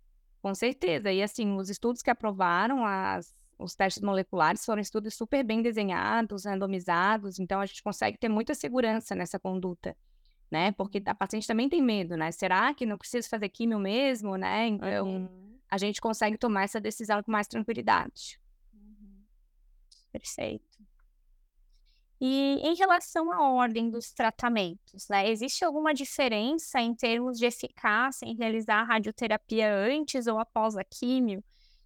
Com 0.41 0.55
certeza. 0.55 1.11
E 1.11 1.21
assim, 1.21 1.55
os 1.55 1.69
estudos 1.69 2.01
que 2.01 2.09
aprovaram 2.09 2.83
as, 2.83 3.35
os 3.59 3.75
testes 3.75 4.01
moleculares 4.01 4.65
foram 4.65 4.81
estudos 4.81 5.13
super 5.13 5.43
bem 5.43 5.61
desenhados, 5.61 6.45
randomizados, 6.45 7.37
então 7.37 7.61
a 7.61 7.65
gente 7.67 7.83
consegue 7.83 8.17
ter 8.17 8.27
muita 8.27 8.55
segurança 8.55 9.13
nessa 9.13 9.37
conduta. 9.37 9.95
Né? 10.49 10.71
Porque 10.71 10.99
a 11.05 11.13
paciente 11.13 11.45
também 11.45 11.69
tem 11.69 11.79
medo, 11.79 12.17
né? 12.17 12.31
Será 12.31 12.73
que 12.73 12.87
não 12.87 12.97
preciso 12.97 13.29
fazer 13.29 13.49
químio 13.49 13.77
mesmo, 13.77 14.35
né? 14.35 14.65
Então, 14.65 15.07
uhum. 15.07 15.59
a 15.69 15.77
gente 15.77 16.01
consegue 16.01 16.39
tomar 16.39 16.63
essa 16.63 16.81
decisão 16.81 17.21
com 17.21 17.31
mais 17.31 17.47
tranquilidade. 17.47 18.39
Perfeito. 20.11 20.88
E 22.21 22.59
em 22.61 22.75
relação 22.75 23.31
à 23.31 23.49
ordem 23.49 23.89
dos 23.89 24.11
tratamentos, 24.11 25.07
né, 25.09 25.29
existe 25.29 25.63
alguma 25.63 25.93
diferença 25.93 26.81
em 26.81 26.93
termos 26.93 27.37
de 27.37 27.45
eficácia 27.45 28.25
em 28.25 28.35
realizar 28.35 28.81
a 28.81 28.83
radioterapia 28.83 29.73
antes 29.73 30.27
ou 30.27 30.37
após 30.37 30.75
a 30.75 30.83
químio? 30.83 31.41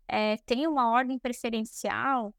É, 0.07 0.37
tem 0.37 0.65
uma 0.67 0.91
ordem 0.91 1.19
preferencial? 1.19 2.33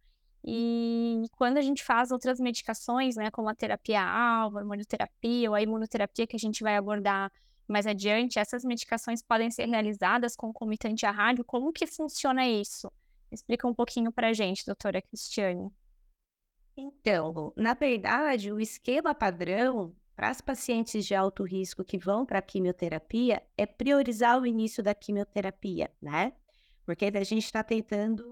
E 0.44 1.22
quando 1.38 1.56
a 1.56 1.62
gente 1.62 1.82
faz 1.84 2.10
outras 2.10 2.38
medicações, 2.40 3.16
né, 3.16 3.30
como 3.30 3.48
a 3.48 3.54
terapia-alvo, 3.54 4.58
a 4.58 4.60
hormonioterapia 4.60 5.48
ou 5.48 5.54
a 5.54 5.62
imunoterapia 5.62 6.26
que 6.26 6.36
a 6.36 6.38
gente 6.38 6.62
vai 6.62 6.76
abordar 6.76 7.32
mais 7.66 7.86
adiante, 7.86 8.38
essas 8.38 8.64
medicações 8.64 9.22
podem 9.22 9.50
ser 9.50 9.66
realizadas 9.66 10.36
concomitante 10.36 11.06
à 11.06 11.10
rádio. 11.10 11.44
Como 11.44 11.72
que 11.72 11.86
funciona 11.86 12.46
isso? 12.46 12.92
Explica 13.32 13.66
um 13.66 13.74
pouquinho 13.74 14.12
para 14.12 14.28
a 14.28 14.32
gente, 14.32 14.66
doutora 14.66 15.00
Cristiane. 15.00 15.70
Então, 16.76 17.52
na 17.56 17.74
verdade, 17.74 18.50
o 18.52 18.60
esquema 18.60 19.14
padrão 19.14 19.94
para 20.16 20.28
as 20.28 20.40
pacientes 20.40 21.04
de 21.04 21.14
alto 21.14 21.44
risco 21.44 21.84
que 21.84 21.98
vão 21.98 22.24
para 22.26 22.38
a 22.38 22.42
quimioterapia 22.42 23.42
é 23.56 23.66
priorizar 23.66 24.40
o 24.40 24.46
início 24.46 24.82
da 24.82 24.94
quimioterapia, 24.94 25.90
né? 26.00 26.32
Porque 26.84 27.06
a 27.06 27.24
gente 27.24 27.44
está 27.44 27.62
tentando 27.62 28.24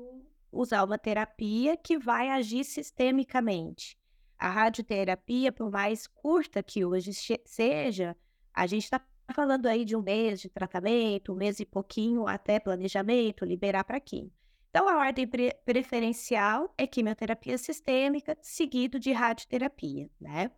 usar 0.51 0.85
uma 0.85 0.99
terapia 0.99 1.77
que 1.77 1.99
vai 1.99 2.29
agir 2.29 2.65
sistemicamente. 2.65 3.97
A 4.39 4.51
radioterapia, 4.51 5.53
por 5.53 5.71
mais 5.71 6.07
curta 6.07 6.63
que 6.63 6.85
hoje 6.85 7.13
seja, 7.47 8.17
a 8.53 8.67
gente 8.67 8.85
está 8.85 9.01
falando 9.33 9.67
aí 9.67 9.85
de 9.85 9.97
um 9.97 10.03
mês 10.03 10.41
de 10.41 10.49
tratamento, 10.49 11.33
um 11.33 11.37
mês 11.37 11.61
e 11.61 11.65
pouquinho 11.65 12.27
até 12.27 12.61
planejamento, 12.61 13.45
liberar 13.45 13.85
para 13.85 14.01
quimio. 14.01 14.33
Então, 14.75 14.89
a 14.89 14.97
ordem 14.97 15.27
pre 15.27 15.53
preferencial 15.67 16.73
é 16.79 16.87
quimioterapia 16.87 17.59
sistêmica, 17.59 18.39
seguido 18.41 18.99
de 18.99 19.13
radioterapia, 19.13 20.09
né? 20.19 20.51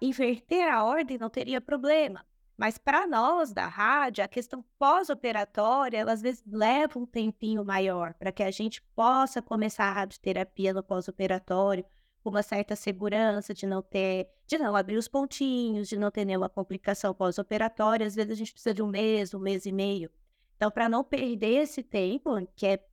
Inverter 0.00 0.66
a 0.66 0.82
ordem 0.82 1.18
não 1.18 1.30
teria 1.30 1.60
problema, 1.60 2.26
mas 2.56 2.78
para 2.78 3.06
nós 3.06 3.52
da 3.52 3.68
rádio, 3.68 4.24
a 4.24 4.28
questão 4.28 4.64
pós-operatória, 4.76 5.98
ela 5.98 6.12
às 6.12 6.20
vezes 6.20 6.42
leva 6.44 6.98
um 6.98 7.06
tempinho 7.06 7.64
maior 7.64 8.12
para 8.14 8.32
que 8.32 8.42
a 8.42 8.50
gente 8.50 8.82
possa 8.92 9.40
começar 9.40 9.84
a 9.84 9.92
radioterapia 9.92 10.74
no 10.74 10.82
pós-operatório 10.82 11.84
com 12.24 12.30
uma 12.30 12.42
certa 12.42 12.74
segurança 12.74 13.54
de 13.54 13.66
não 13.66 13.82
ter, 13.82 14.28
de 14.48 14.58
não 14.58 14.74
abrir 14.74 14.96
os 14.96 15.06
pontinhos, 15.06 15.88
de 15.88 15.96
não 15.96 16.10
ter 16.10 16.24
nenhuma 16.24 16.48
complicação 16.48 17.14
pós-operatória. 17.14 18.04
Às 18.04 18.16
vezes 18.16 18.32
a 18.32 18.36
gente 18.36 18.52
precisa 18.52 18.74
de 18.74 18.82
um 18.82 18.88
mês, 18.88 19.32
um 19.32 19.38
mês 19.38 19.64
e 19.64 19.70
meio. 19.70 20.10
Então, 20.56 20.72
para 20.72 20.88
não 20.88 21.04
perder 21.04 21.62
esse 21.62 21.84
tempo, 21.84 22.30
que 22.56 22.66
é 22.66 22.84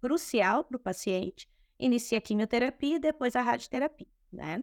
crucial 0.00 0.64
para 0.64 0.76
o 0.76 0.80
paciente, 0.80 1.48
inicia 1.78 2.18
a 2.18 2.20
quimioterapia 2.20 2.96
e 2.96 3.00
depois 3.00 3.36
a 3.36 3.42
radioterapia, 3.42 4.08
né? 4.32 4.62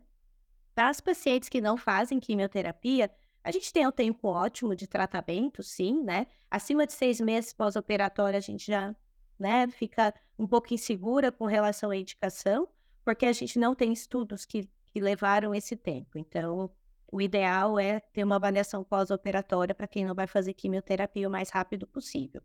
Para 0.73 0.89
as 0.89 0.99
pacientes 0.99 1.47
que 1.47 1.61
não 1.61 1.77
fazem 1.77 2.19
quimioterapia, 2.19 3.09
a 3.43 3.51
gente 3.51 3.71
tem 3.71 3.87
um 3.87 3.91
tempo 3.91 4.27
ótimo 4.27 4.75
de 4.75 4.87
tratamento, 4.87 5.63
sim, 5.63 6.03
né? 6.03 6.27
Acima 6.49 6.85
de 6.85 6.93
seis 6.93 7.21
meses 7.21 7.53
pós-operatório, 7.53 8.37
a 8.37 8.41
gente 8.41 8.65
já 8.65 8.95
né, 9.37 9.67
fica 9.67 10.13
um 10.37 10.47
pouco 10.47 10.73
insegura 10.73 11.31
com 11.31 11.45
relação 11.45 11.91
à 11.91 11.97
indicação, 11.97 12.67
porque 13.03 13.25
a 13.25 13.33
gente 13.33 13.59
não 13.59 13.75
tem 13.75 13.93
estudos 13.93 14.45
que, 14.45 14.69
que 14.87 14.99
levaram 14.99 15.53
esse 15.53 15.75
tempo. 15.75 16.17
Então, 16.17 16.71
o 17.11 17.21
ideal 17.21 17.79
é 17.79 17.99
ter 17.99 18.23
uma 18.23 18.37
avaliação 18.37 18.83
pós-operatória 18.83 19.75
para 19.75 19.87
quem 19.87 20.05
não 20.05 20.15
vai 20.15 20.27
fazer 20.27 20.53
quimioterapia 20.53 21.27
o 21.27 21.31
mais 21.31 21.49
rápido 21.49 21.85
possível. 21.85 22.41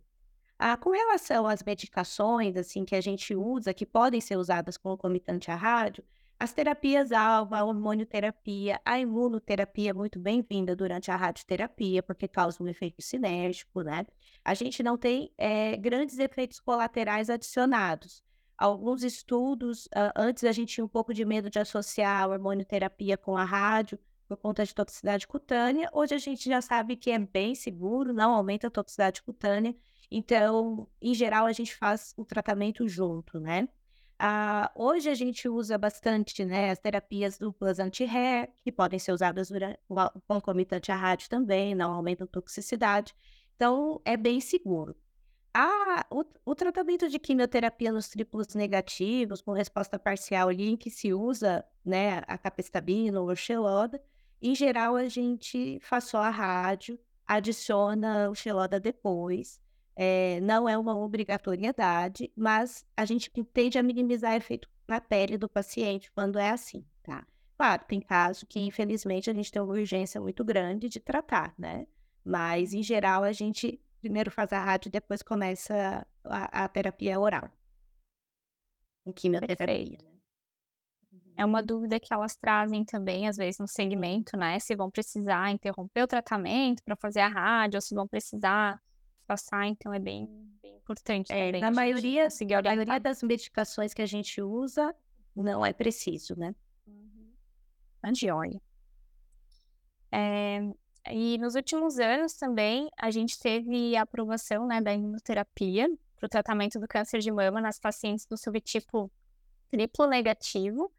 Ah, 0.62 0.76
com 0.76 0.90
relação 0.90 1.46
às 1.46 1.62
medicações 1.62 2.54
assim 2.54 2.84
que 2.84 2.94
a 2.94 3.00
gente 3.00 3.34
usa, 3.34 3.72
que 3.72 3.86
podem 3.86 4.20
ser 4.20 4.36
usadas 4.36 4.76
concomitante 4.76 5.50
à 5.50 5.56
rádio, 5.56 6.04
as 6.38 6.52
terapias-alvo, 6.52 7.54
a 7.54 7.64
hormonioterapia, 7.64 8.78
a 8.84 8.98
imunoterapia 9.00 9.88
é 9.88 9.92
muito 9.94 10.18
bem-vinda 10.18 10.76
durante 10.76 11.10
a 11.10 11.16
radioterapia, 11.16 12.02
porque 12.02 12.28
causa 12.28 12.62
um 12.62 12.68
efeito 12.68 13.00
sinérgico, 13.00 13.80
né? 13.80 14.06
A 14.44 14.52
gente 14.52 14.82
não 14.82 14.98
tem 14.98 15.32
é, 15.38 15.78
grandes 15.78 16.18
efeitos 16.18 16.60
colaterais 16.60 17.30
adicionados. 17.30 18.22
Alguns 18.58 19.02
estudos, 19.02 19.88
antes 20.14 20.44
a 20.44 20.52
gente 20.52 20.74
tinha 20.74 20.84
um 20.84 20.88
pouco 20.88 21.14
de 21.14 21.24
medo 21.24 21.48
de 21.48 21.58
associar 21.58 22.22
a 22.22 22.26
hormonioterapia 22.26 23.16
com 23.16 23.34
a 23.34 23.44
rádio, 23.44 23.98
por 24.28 24.36
conta 24.36 24.62
de 24.62 24.74
toxicidade 24.74 25.26
cutânea. 25.26 25.88
Hoje 25.90 26.14
a 26.14 26.18
gente 26.18 26.50
já 26.50 26.60
sabe 26.60 26.96
que 26.96 27.10
é 27.10 27.18
bem 27.18 27.54
seguro, 27.54 28.12
não 28.12 28.34
aumenta 28.34 28.66
a 28.66 28.70
toxicidade 28.70 29.22
cutânea 29.22 29.74
então, 30.10 30.88
em 31.00 31.14
geral, 31.14 31.46
a 31.46 31.52
gente 31.52 31.74
faz 31.76 32.12
o 32.16 32.24
tratamento 32.24 32.88
junto, 32.88 33.38
né? 33.38 33.68
Ah, 34.18 34.70
hoje 34.74 35.08
a 35.08 35.14
gente 35.14 35.48
usa 35.48 35.78
bastante 35.78 36.44
né, 36.44 36.70
as 36.70 36.78
terapias 36.78 37.38
duplas 37.38 37.78
anti-RER, 37.78 38.52
que 38.62 38.70
podem 38.70 38.98
ser 38.98 39.12
usadas 39.12 39.50
concomitante 40.28 40.92
à 40.92 40.96
rádio 40.96 41.28
também, 41.30 41.74
não 41.74 41.92
aumentam 41.92 42.26
a 42.26 42.28
toxicidade. 42.28 43.14
Então, 43.56 44.00
é 44.04 44.16
bem 44.16 44.40
seguro. 44.40 44.94
Ah, 45.54 46.06
o, 46.10 46.24
o 46.44 46.54
tratamento 46.54 47.08
de 47.08 47.18
quimioterapia 47.18 47.90
nos 47.90 48.08
triplos 48.08 48.54
negativos, 48.54 49.40
com 49.42 49.52
resposta 49.52 49.98
parcial 49.98 50.48
ali, 50.48 50.68
em 50.68 50.76
que 50.76 50.90
se 50.90 51.12
usa 51.12 51.64
né, 51.84 52.22
a 52.26 52.38
capestabina 52.38 53.20
ou 53.20 53.28
o 53.30 53.36
xeloda, 53.36 54.00
em 54.42 54.54
geral 54.54 54.96
a 54.96 55.08
gente 55.08 55.78
faz 55.80 56.04
só 56.04 56.18
a 56.18 56.30
rádio, 56.30 56.98
adiciona 57.26 58.30
o 58.30 58.34
xeloda 58.34 58.78
depois. 58.78 59.60
É, 60.02 60.40
não 60.40 60.66
é 60.66 60.78
uma 60.78 60.96
obrigatoriedade, 60.96 62.32
mas 62.34 62.86
a 62.96 63.04
gente 63.04 63.30
tende 63.52 63.76
a 63.76 63.82
minimizar 63.82 64.34
efeito 64.34 64.66
na 64.88 64.98
pele 64.98 65.36
do 65.36 65.46
paciente 65.46 66.10
quando 66.12 66.38
é 66.38 66.48
assim, 66.48 66.82
tá? 67.02 67.26
Claro, 67.54 67.84
tem 67.86 68.00
casos 68.00 68.42
que, 68.48 68.58
infelizmente, 68.58 69.28
a 69.28 69.34
gente 69.34 69.52
tem 69.52 69.60
uma 69.60 69.74
urgência 69.74 70.18
muito 70.18 70.42
grande 70.42 70.88
de 70.88 70.98
tratar, 70.98 71.52
né? 71.58 71.86
Mas, 72.24 72.72
em 72.72 72.82
geral, 72.82 73.24
a 73.24 73.32
gente 73.32 73.78
primeiro 74.00 74.30
faz 74.30 74.50
a 74.54 74.64
rádio 74.64 74.88
e 74.88 74.90
depois 74.90 75.22
começa 75.22 76.06
a, 76.24 76.64
a 76.64 76.68
terapia 76.68 77.20
oral. 77.20 77.50
Em 79.04 79.12
quimioterapia. 79.12 79.98
É 81.36 81.44
uma 81.44 81.62
dúvida 81.62 82.00
que 82.00 82.14
elas 82.14 82.34
trazem 82.36 82.86
também, 82.86 83.28
às 83.28 83.36
vezes, 83.36 83.58
no 83.58 83.68
segmento, 83.68 84.34
né? 84.34 84.58
Se 84.60 84.74
vão 84.74 84.90
precisar 84.90 85.50
interromper 85.50 86.04
o 86.04 86.08
tratamento 86.08 86.82
para 86.82 86.96
fazer 86.96 87.20
a 87.20 87.28
rádio, 87.28 87.76
ou 87.76 87.82
se 87.82 87.94
vão 87.94 88.08
precisar 88.08 88.80
passar, 89.30 89.64
então 89.68 89.94
é 89.94 90.00
bem, 90.00 90.26
bem 90.60 90.76
importante. 90.76 91.30
É, 91.30 91.46
também, 91.46 91.60
na 91.60 91.70
maioria, 91.70 92.26
a 92.26 92.62
maioria 92.62 92.98
das 92.98 93.22
medicações 93.22 93.94
que 93.94 94.02
a 94.02 94.06
gente 94.06 94.42
usa, 94.42 94.92
não 95.36 95.64
é 95.64 95.72
preciso, 95.72 96.34
né? 96.36 96.52
Uhum. 96.84 97.30
Angiolha. 98.02 98.60
É, 100.10 100.58
e 101.12 101.38
nos 101.38 101.54
últimos 101.54 102.00
anos 102.00 102.32
também 102.34 102.90
a 102.98 103.08
gente 103.12 103.38
teve 103.38 103.94
a 103.94 104.02
aprovação 104.02 104.66
né, 104.66 104.80
da 104.80 104.92
imunoterapia 104.92 105.88
para 106.16 106.26
o 106.26 106.28
tratamento 106.28 106.80
do 106.80 106.88
câncer 106.88 107.20
de 107.20 107.30
mama 107.30 107.60
nas 107.60 107.78
pacientes 107.78 108.26
do 108.26 108.36
subtipo 108.36 109.08
triplo 109.70 110.08
negativo, 110.08 110.90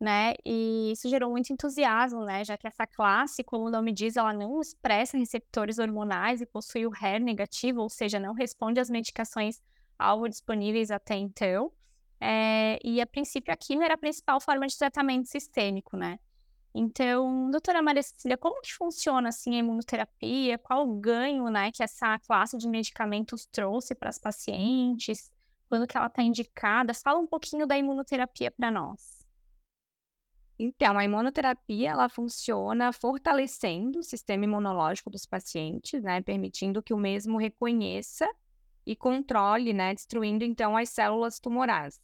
né? 0.00 0.34
E 0.44 0.92
isso 0.92 1.08
gerou 1.08 1.30
muito 1.30 1.52
entusiasmo, 1.52 2.24
né? 2.24 2.44
Já 2.44 2.56
que 2.56 2.66
essa 2.66 2.86
classe, 2.86 3.42
como 3.42 3.66
o 3.66 3.70
nome 3.70 3.92
diz, 3.92 4.16
ela 4.16 4.32
não 4.32 4.60
expressa 4.60 5.16
receptores 5.18 5.78
hormonais 5.78 6.40
e 6.40 6.46
possui 6.46 6.86
o 6.86 6.92
HER 6.92 7.20
negativo, 7.20 7.80
ou 7.80 7.88
seja, 7.88 8.18
não 8.20 8.32
responde 8.32 8.80
às 8.80 8.90
medicações 8.90 9.60
alvo 9.98 10.28
disponíveis 10.28 10.90
até 10.90 11.16
então. 11.16 11.72
É, 12.20 12.78
e 12.84 13.00
a 13.00 13.06
princípio 13.06 13.52
a 13.52 13.56
quimio 13.56 13.84
era 13.84 13.94
a 13.94 13.98
principal 13.98 14.40
forma 14.40 14.66
de 14.66 14.76
tratamento 14.76 15.28
sistêmico, 15.28 15.96
né? 15.96 16.18
Então, 16.74 17.50
doutora 17.50 17.82
Maria 17.82 18.02
Cecília, 18.02 18.36
como 18.36 18.60
que 18.60 18.72
funciona 18.72 19.30
assim 19.30 19.56
a 19.56 19.58
imunoterapia? 19.58 20.58
Qual 20.58 20.88
o 20.88 20.94
ganho, 21.00 21.48
né, 21.50 21.72
que 21.72 21.82
essa 21.82 22.18
classe 22.20 22.56
de 22.56 22.68
medicamentos 22.68 23.46
trouxe 23.46 23.94
para 23.94 24.10
as 24.10 24.18
pacientes? 24.18 25.32
Quando 25.68 25.86
que 25.86 25.96
ela 25.96 26.06
está 26.06 26.22
indicada? 26.22 26.94
Fala 26.94 27.18
um 27.18 27.26
pouquinho 27.26 27.66
da 27.66 27.76
imunoterapia 27.76 28.50
para 28.50 28.70
nós. 28.70 29.17
Então, 30.58 30.98
a 30.98 31.04
imunoterapia, 31.04 31.90
ela 31.90 32.08
funciona 32.08 32.92
fortalecendo 32.92 34.00
o 34.00 34.02
sistema 34.02 34.44
imunológico 34.44 35.08
dos 35.08 35.24
pacientes, 35.24 36.02
né, 36.02 36.20
permitindo 36.20 36.82
que 36.82 36.92
o 36.92 36.98
mesmo 36.98 37.38
reconheça 37.38 38.28
e 38.84 38.96
controle, 38.96 39.72
né, 39.72 39.94
destruindo 39.94 40.44
então 40.44 40.76
as 40.76 40.88
células 40.88 41.38
tumorais. 41.38 42.00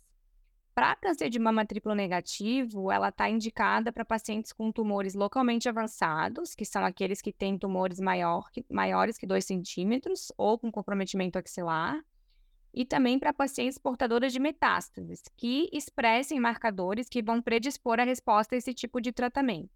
Para 0.73 0.95
câncer 0.97 1.31
de 1.31 1.39
mama 1.39 1.65
triplo 1.65 1.95
negativo, 1.95 2.91
ela 2.91 3.09
está 3.09 3.29
indicada 3.31 3.93
para 3.93 4.05
pacientes 4.05 4.53
com 4.53 4.73
tumores 4.73 5.15
localmente 5.15 5.69
avançados, 5.69 6.55
que 6.55 6.65
são 6.65 6.85
aqueles 6.85 7.23
que 7.23 7.33
têm 7.33 7.57
tumores 7.57 8.01
maior, 8.01 8.51
maiores 8.69 9.17
que 9.17 9.27
2 9.27 9.45
centímetros 9.45 10.33
ou 10.37 10.59
com 10.59 10.71
comprometimento 10.73 11.39
axilar, 11.39 12.05
e 12.75 12.85
também 12.85 13.19
para 13.19 13.33
pacientes 13.33 13.79
portadoras 13.79 14.33
de 14.33 14.41
metástases, 14.41 15.23
que 15.37 15.71
expressem 15.73 16.41
marcadores 16.41 17.09
que 17.09 17.23
vão 17.23 17.41
predispor 17.41 18.01
a 18.01 18.05
resposta 18.05 18.55
a 18.55 18.59
esse 18.59 18.75
tipo 18.75 19.01
de 19.01 19.13
tratamento. 19.13 19.71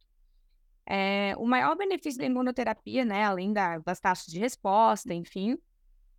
É, 0.85 1.35
o 1.39 1.47
maior 1.47 1.77
benefício 1.77 2.19
da 2.19 2.27
imunoterapia, 2.27 3.05
né, 3.05 3.25
além 3.25 3.53
da, 3.53 3.79
das 3.79 4.01
taxas 4.01 4.27
de 4.27 4.39
resposta, 4.41 5.15
enfim, 5.15 5.57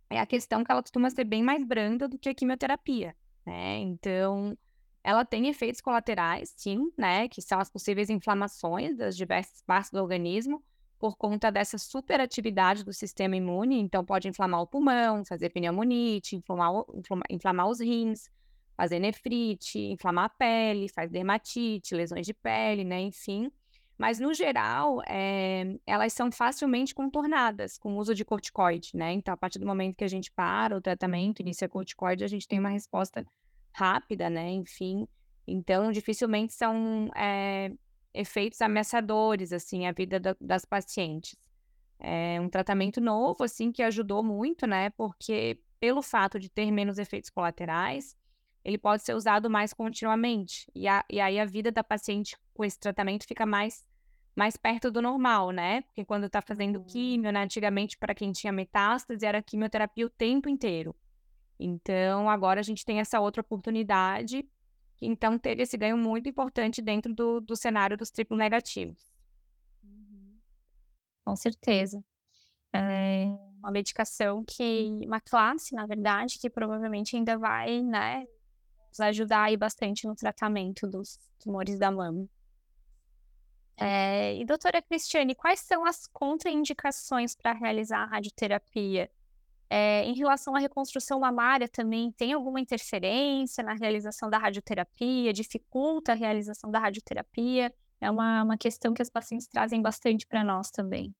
é 0.08 0.18
a 0.18 0.26
questão 0.26 0.64
que 0.64 0.72
ela 0.72 0.82
costuma 0.82 1.10
ser 1.10 1.24
bem 1.24 1.42
mais 1.42 1.62
branda 1.64 2.08
do 2.08 2.18
que 2.18 2.28
a 2.28 2.34
quimioterapia. 2.34 3.14
Né? 3.44 3.78
Então, 3.78 4.56
ela 5.04 5.24
tem 5.24 5.48
efeitos 5.48 5.80
colaterais, 5.80 6.52
sim, 6.56 6.90
né? 6.96 7.28
Que 7.28 7.40
são 7.40 7.58
as 7.58 7.70
possíveis 7.70 8.10
inflamações 8.10 8.96
das 8.96 9.16
diversas 9.16 9.62
partes 9.62 9.90
do 9.90 10.00
organismo 10.00 10.62
por 11.00 11.16
conta 11.16 11.50
dessa 11.50 11.78
superatividade 11.78 12.84
do 12.84 12.92
sistema 12.92 13.34
imune. 13.34 13.80
Então, 13.80 14.04
pode 14.04 14.28
inflamar 14.28 14.60
o 14.60 14.66
pulmão, 14.66 15.24
fazer 15.24 15.48
pneumonite, 15.48 16.36
inflamar, 16.36 16.84
inflamar, 16.94 17.24
inflamar 17.30 17.68
os 17.68 17.80
rins, 17.80 18.28
fazer 18.76 19.00
nefrite, 19.00 19.78
inflamar 19.78 20.26
a 20.26 20.28
pele, 20.28 20.90
faz 20.90 21.10
dermatite, 21.10 21.94
lesões 21.94 22.26
de 22.26 22.34
pele, 22.34 22.84
né? 22.84 23.00
Enfim. 23.00 23.50
Mas, 23.96 24.20
no 24.20 24.34
geral, 24.34 25.02
é, 25.08 25.76
elas 25.86 26.12
são 26.12 26.30
facilmente 26.30 26.94
contornadas 26.94 27.78
com 27.78 27.94
o 27.94 27.98
uso 27.98 28.14
de 28.14 28.24
corticoide, 28.24 28.90
né? 28.94 29.12
Então, 29.12 29.32
a 29.32 29.36
partir 29.36 29.58
do 29.58 29.66
momento 29.66 29.96
que 29.96 30.04
a 30.04 30.08
gente 30.08 30.30
para 30.30 30.76
o 30.76 30.80
tratamento, 30.82 31.40
inicia 31.40 31.68
corticoide, 31.68 32.24
a 32.24 32.28
gente 32.28 32.46
tem 32.46 32.58
uma 32.58 32.70
resposta 32.70 33.26
rápida, 33.72 34.28
né? 34.28 34.50
Enfim, 34.50 35.06
então 35.46 35.90
dificilmente 35.92 36.52
são 36.52 37.08
é, 37.16 37.72
efeitos 38.12 38.60
ameaçadores, 38.60 39.52
assim, 39.52 39.86
a 39.86 39.92
vida 39.92 40.18
da, 40.18 40.36
das 40.40 40.64
pacientes. 40.64 41.36
É 41.98 42.40
um 42.40 42.48
tratamento 42.48 43.00
novo, 43.00 43.44
assim, 43.44 43.70
que 43.70 43.82
ajudou 43.82 44.22
muito, 44.22 44.66
né? 44.66 44.90
Porque 44.90 45.60
pelo 45.78 46.02
fato 46.02 46.38
de 46.38 46.48
ter 46.48 46.70
menos 46.70 46.98
efeitos 46.98 47.30
colaterais, 47.30 48.16
ele 48.64 48.78
pode 48.78 49.02
ser 49.02 49.14
usado 49.14 49.48
mais 49.48 49.72
continuamente. 49.72 50.70
E, 50.74 50.86
a, 50.86 51.04
e 51.10 51.20
aí 51.20 51.38
a 51.38 51.44
vida 51.44 51.70
da 51.70 51.82
paciente 51.82 52.36
com 52.54 52.64
esse 52.64 52.78
tratamento 52.78 53.26
fica 53.26 53.46
mais, 53.46 53.84
mais 54.36 54.56
perto 54.56 54.90
do 54.90 55.00
normal, 55.00 55.50
né? 55.50 55.82
Porque 55.82 56.04
quando 56.04 56.24
está 56.24 56.42
fazendo 56.42 56.78
uhum. 56.78 56.84
químio, 56.84 57.32
né? 57.32 57.42
Antigamente, 57.42 57.96
para 57.96 58.14
quem 58.14 58.32
tinha 58.32 58.52
metástase, 58.52 59.24
era 59.24 59.42
quimioterapia 59.42 60.06
o 60.06 60.10
tempo 60.10 60.48
inteiro. 60.48 60.94
Então, 61.58 62.28
agora 62.28 62.60
a 62.60 62.62
gente 62.62 62.84
tem 62.84 63.00
essa 63.00 63.20
outra 63.20 63.42
oportunidade, 63.42 64.48
então 65.06 65.38
teve 65.38 65.62
esse 65.62 65.76
ganho 65.76 65.96
muito 65.96 66.28
importante 66.28 66.82
dentro 66.82 67.14
do, 67.14 67.40
do 67.40 67.56
cenário 67.56 67.96
dos 67.96 68.10
triplo 68.10 68.36
negativos. 68.36 69.10
Uhum. 69.82 70.38
Com 71.24 71.36
certeza. 71.36 72.02
É 72.72 73.26
uma 73.60 73.70
medicação 73.70 74.42
que, 74.44 74.88
uma 75.04 75.20
classe, 75.20 75.74
na 75.74 75.86
verdade, 75.86 76.38
que 76.38 76.48
provavelmente 76.48 77.14
ainda 77.14 77.36
vai, 77.36 77.82
né, 77.82 78.26
nos 78.88 79.00
ajudar 79.00 79.44
aí 79.44 79.56
bastante 79.56 80.06
no 80.06 80.14
tratamento 80.14 80.86
dos 80.86 81.18
tumores 81.38 81.78
da 81.78 81.90
mama. 81.90 82.26
É, 83.76 84.36
e 84.36 84.44
doutora 84.44 84.82
Cristiane, 84.82 85.34
quais 85.34 85.60
são 85.60 85.86
as 85.86 86.06
contraindicações 86.06 87.34
para 87.34 87.52
realizar 87.52 88.02
a 88.02 88.06
radioterapia? 88.06 89.10
É, 89.72 90.04
em 90.04 90.14
relação 90.14 90.56
à 90.56 90.58
reconstrução 90.58 91.20
mamária 91.20 91.68
também, 91.68 92.10
tem 92.10 92.32
alguma 92.32 92.58
interferência 92.58 93.62
na 93.62 93.74
realização 93.74 94.28
da 94.28 94.36
radioterapia? 94.36 95.32
Dificulta 95.32 96.10
a 96.10 96.16
realização 96.16 96.72
da 96.72 96.80
radioterapia? 96.80 97.72
É 98.00 98.10
uma, 98.10 98.42
uma 98.42 98.58
questão 98.58 98.92
que 98.92 99.00
as 99.00 99.08
pacientes 99.08 99.46
trazem 99.46 99.80
bastante 99.80 100.26
para 100.26 100.42
nós 100.42 100.70
também. 100.70 101.14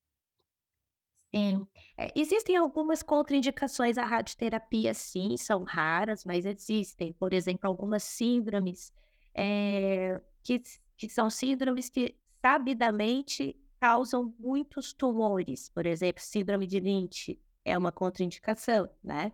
Sim. 1.33 1.65
É, 1.97 2.11
existem 2.13 2.57
algumas 2.57 3.01
contraindicações 3.01 3.97
à 3.97 4.03
radioterapia, 4.03 4.93
sim, 4.93 5.37
são 5.37 5.63
raras, 5.63 6.25
mas 6.25 6.45
existem. 6.45 7.13
Por 7.13 7.31
exemplo, 7.31 7.69
algumas 7.69 8.03
síndromes 8.03 8.91
é, 9.33 10.19
que, 10.43 10.61
que 10.97 11.07
são 11.07 11.29
síndromes 11.29 11.89
que 11.89 12.17
sabidamente 12.41 13.55
causam 13.79 14.35
muitos 14.37 14.91
tumores. 14.91 15.69
Por 15.69 15.85
exemplo, 15.85 16.21
síndrome 16.21 16.67
de 16.67 16.81
Lynch, 16.81 17.39
é 17.63 17.77
uma 17.77 17.91
contraindicação, 17.91 18.89
né? 19.03 19.31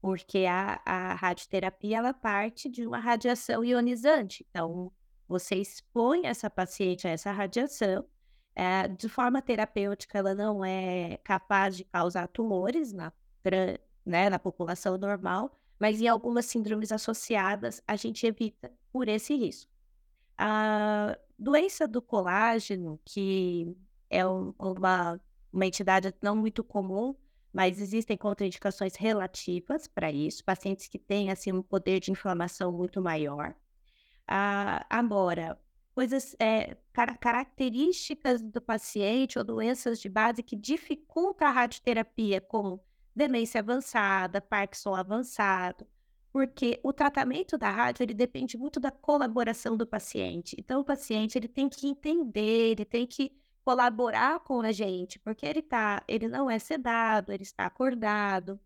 Porque 0.00 0.46
a, 0.46 0.80
a 0.84 1.14
radioterapia 1.14 1.98
ela 1.98 2.12
parte 2.12 2.68
de 2.68 2.86
uma 2.86 2.98
radiação 2.98 3.64
ionizante. 3.64 4.44
Então, 4.50 4.92
você 5.28 5.56
expõe 5.56 6.26
essa 6.26 6.50
paciente 6.50 7.06
a 7.06 7.10
essa 7.10 7.30
radiação. 7.30 8.04
É, 8.54 8.86
de 8.88 9.08
forma 9.08 9.40
terapêutica, 9.40 10.18
ela 10.18 10.34
não 10.34 10.64
é 10.64 11.18
capaz 11.24 11.76
de 11.76 11.84
causar 11.84 12.28
tumores 12.28 12.92
na, 12.92 13.12
né, 14.04 14.28
na 14.28 14.38
população 14.38 14.98
normal, 14.98 15.58
mas 15.78 16.00
em 16.00 16.08
algumas 16.08 16.46
síndromes 16.46 16.92
associadas, 16.92 17.82
a 17.86 17.96
gente 17.96 18.26
evita 18.26 18.70
por 18.92 19.08
esse 19.08 19.34
risco. 19.34 19.70
A 20.36 21.16
doença 21.38 21.88
do 21.88 22.02
colágeno, 22.02 23.00
que 23.04 23.74
é 24.10 24.26
uma, 24.26 25.20
uma 25.52 25.66
entidade 25.66 26.12
não 26.20 26.36
muito 26.36 26.62
comum, 26.62 27.16
mas 27.52 27.80
existem 27.80 28.16
contraindicações 28.16 28.94
relativas 28.96 29.86
para 29.86 30.10
isso, 30.10 30.44
pacientes 30.44 30.88
que 30.88 30.98
têm 30.98 31.30
assim 31.30 31.52
um 31.52 31.62
poder 31.62 32.00
de 32.00 32.10
inflamação 32.10 32.72
muito 32.72 33.00
maior. 33.02 33.54
Ah, 34.26 34.86
agora, 34.88 35.58
coisas 35.94 36.34
é, 36.38 36.76
car 36.92 37.18
características 37.18 38.42
do 38.42 38.60
paciente 38.60 39.38
ou 39.38 39.44
doenças 39.44 40.00
de 40.00 40.08
base 40.08 40.42
que 40.42 40.56
dificultam 40.56 41.46
a 41.48 41.50
radioterapia, 41.50 42.40
como 42.40 42.82
demência 43.14 43.60
avançada, 43.60 44.40
Parkinson 44.40 44.94
avançado, 44.94 45.86
porque 46.32 46.80
o 46.82 46.92
tratamento 46.92 47.58
da 47.58 47.70
rádio 47.70 48.02
ele 48.04 48.14
depende 48.14 48.56
muito 48.56 48.80
da 48.80 48.90
colaboração 48.90 49.76
do 49.76 49.86
paciente. 49.86 50.56
Então, 50.58 50.80
o 50.80 50.84
paciente 50.84 51.36
ele 51.36 51.48
tem 51.48 51.68
que 51.68 51.86
entender, 51.86 52.70
ele 52.70 52.84
tem 52.86 53.06
que 53.06 53.41
colaborar 53.64 54.40
com 54.40 54.60
a 54.60 54.72
gente, 54.72 55.18
porque 55.18 55.46
ele 55.46 55.62
tá, 55.62 56.02
ele 56.08 56.28
não 56.28 56.50
é 56.50 56.58
sedado, 56.58 57.32
ele 57.32 57.42
está 57.42 57.66
acordado, 57.66 58.58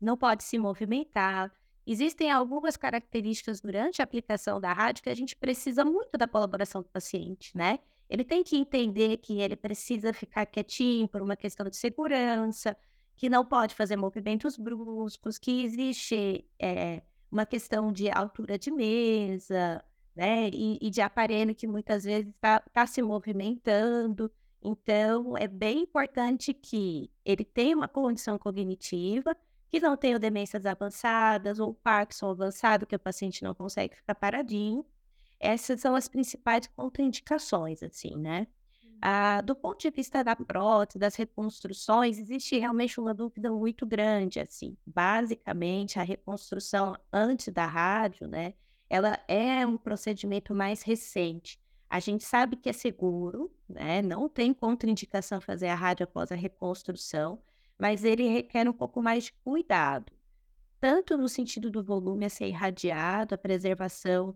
não 0.00 0.16
pode 0.16 0.44
se 0.44 0.58
movimentar. 0.58 1.52
Existem 1.86 2.30
algumas 2.30 2.76
características 2.76 3.60
durante 3.60 4.02
a 4.02 4.04
aplicação 4.04 4.60
da 4.60 4.72
rádio 4.72 5.02
que 5.02 5.10
a 5.10 5.14
gente 5.14 5.36
precisa 5.36 5.84
muito 5.84 6.18
da 6.18 6.26
colaboração 6.26 6.82
do 6.82 6.88
paciente, 6.88 7.56
né? 7.56 7.78
Ele 8.08 8.24
tem 8.24 8.44
que 8.44 8.56
entender 8.56 9.16
que 9.18 9.40
ele 9.40 9.56
precisa 9.56 10.12
ficar 10.12 10.46
quietinho 10.46 11.08
por 11.08 11.22
uma 11.22 11.36
questão 11.36 11.68
de 11.68 11.76
segurança, 11.76 12.76
que 13.16 13.28
não 13.28 13.44
pode 13.44 13.74
fazer 13.74 13.96
movimentos 13.96 14.56
bruscos, 14.56 15.38
que 15.38 15.64
existe 15.64 16.44
é, 16.58 17.02
uma 17.30 17.46
questão 17.46 17.90
de 17.90 18.10
altura 18.10 18.58
de 18.58 18.70
mesa, 18.70 19.82
né? 20.16 20.48
E, 20.48 20.78
e 20.80 20.90
de 20.90 21.00
aparelho 21.02 21.54
que 21.54 21.66
muitas 21.66 22.04
vezes 22.04 22.28
está 22.34 22.60
tá 22.72 22.86
se 22.86 23.02
movimentando. 23.02 24.32
Então, 24.62 25.36
é 25.36 25.46
bem 25.46 25.82
importante 25.82 26.54
que 26.54 27.10
ele 27.24 27.44
tenha 27.44 27.76
uma 27.76 27.86
condição 27.86 28.38
cognitiva, 28.38 29.36
que 29.70 29.78
não 29.78 29.96
tenha 29.96 30.18
demências 30.18 30.64
avançadas 30.64 31.60
ou 31.60 31.74
Parkinson 31.74 32.30
avançado, 32.30 32.86
que 32.86 32.96
o 32.96 32.98
paciente 32.98 33.44
não 33.44 33.54
consegue 33.54 33.94
ficar 33.96 34.14
paradinho. 34.14 34.84
Essas 35.38 35.80
são 35.80 35.94
as 35.94 36.08
principais 36.08 36.66
contraindicações, 36.68 37.82
assim, 37.82 38.16
né? 38.16 38.46
Hum. 38.82 38.98
Ah, 39.02 39.42
do 39.42 39.54
ponto 39.54 39.80
de 39.80 39.90
vista 39.90 40.24
da 40.24 40.34
prótese, 40.34 40.98
das 40.98 41.14
reconstruções, 41.14 42.18
existe 42.18 42.58
realmente 42.58 42.98
uma 42.98 43.12
dúvida 43.12 43.52
muito 43.52 43.84
grande, 43.84 44.40
assim. 44.40 44.76
Basicamente, 44.86 45.98
a 45.98 46.02
reconstrução 46.02 46.96
antes 47.12 47.52
da 47.52 47.66
rádio, 47.66 48.26
né? 48.26 48.54
Ela 48.88 49.18
é 49.28 49.66
um 49.66 49.76
procedimento 49.76 50.54
mais 50.54 50.82
recente. 50.82 51.60
A 51.88 52.00
gente 52.00 52.24
sabe 52.24 52.56
que 52.56 52.68
é 52.68 52.72
seguro, 52.72 53.50
né? 53.68 54.02
Não 54.02 54.28
tem 54.28 54.52
contraindicação 54.52 55.40
fazer 55.40 55.68
a 55.68 55.74
rádio 55.74 56.04
após 56.04 56.32
a 56.32 56.34
reconstrução, 56.34 57.40
mas 57.78 58.04
ele 58.04 58.28
requer 58.28 58.68
um 58.68 58.72
pouco 58.72 59.02
mais 59.02 59.24
de 59.24 59.32
cuidado, 59.44 60.12
tanto 60.80 61.16
no 61.16 61.28
sentido 61.28 61.70
do 61.70 61.82
volume 61.82 62.24
a 62.24 62.30
ser 62.30 62.48
irradiado, 62.48 63.34
a 63.34 63.38
preservação 63.38 64.34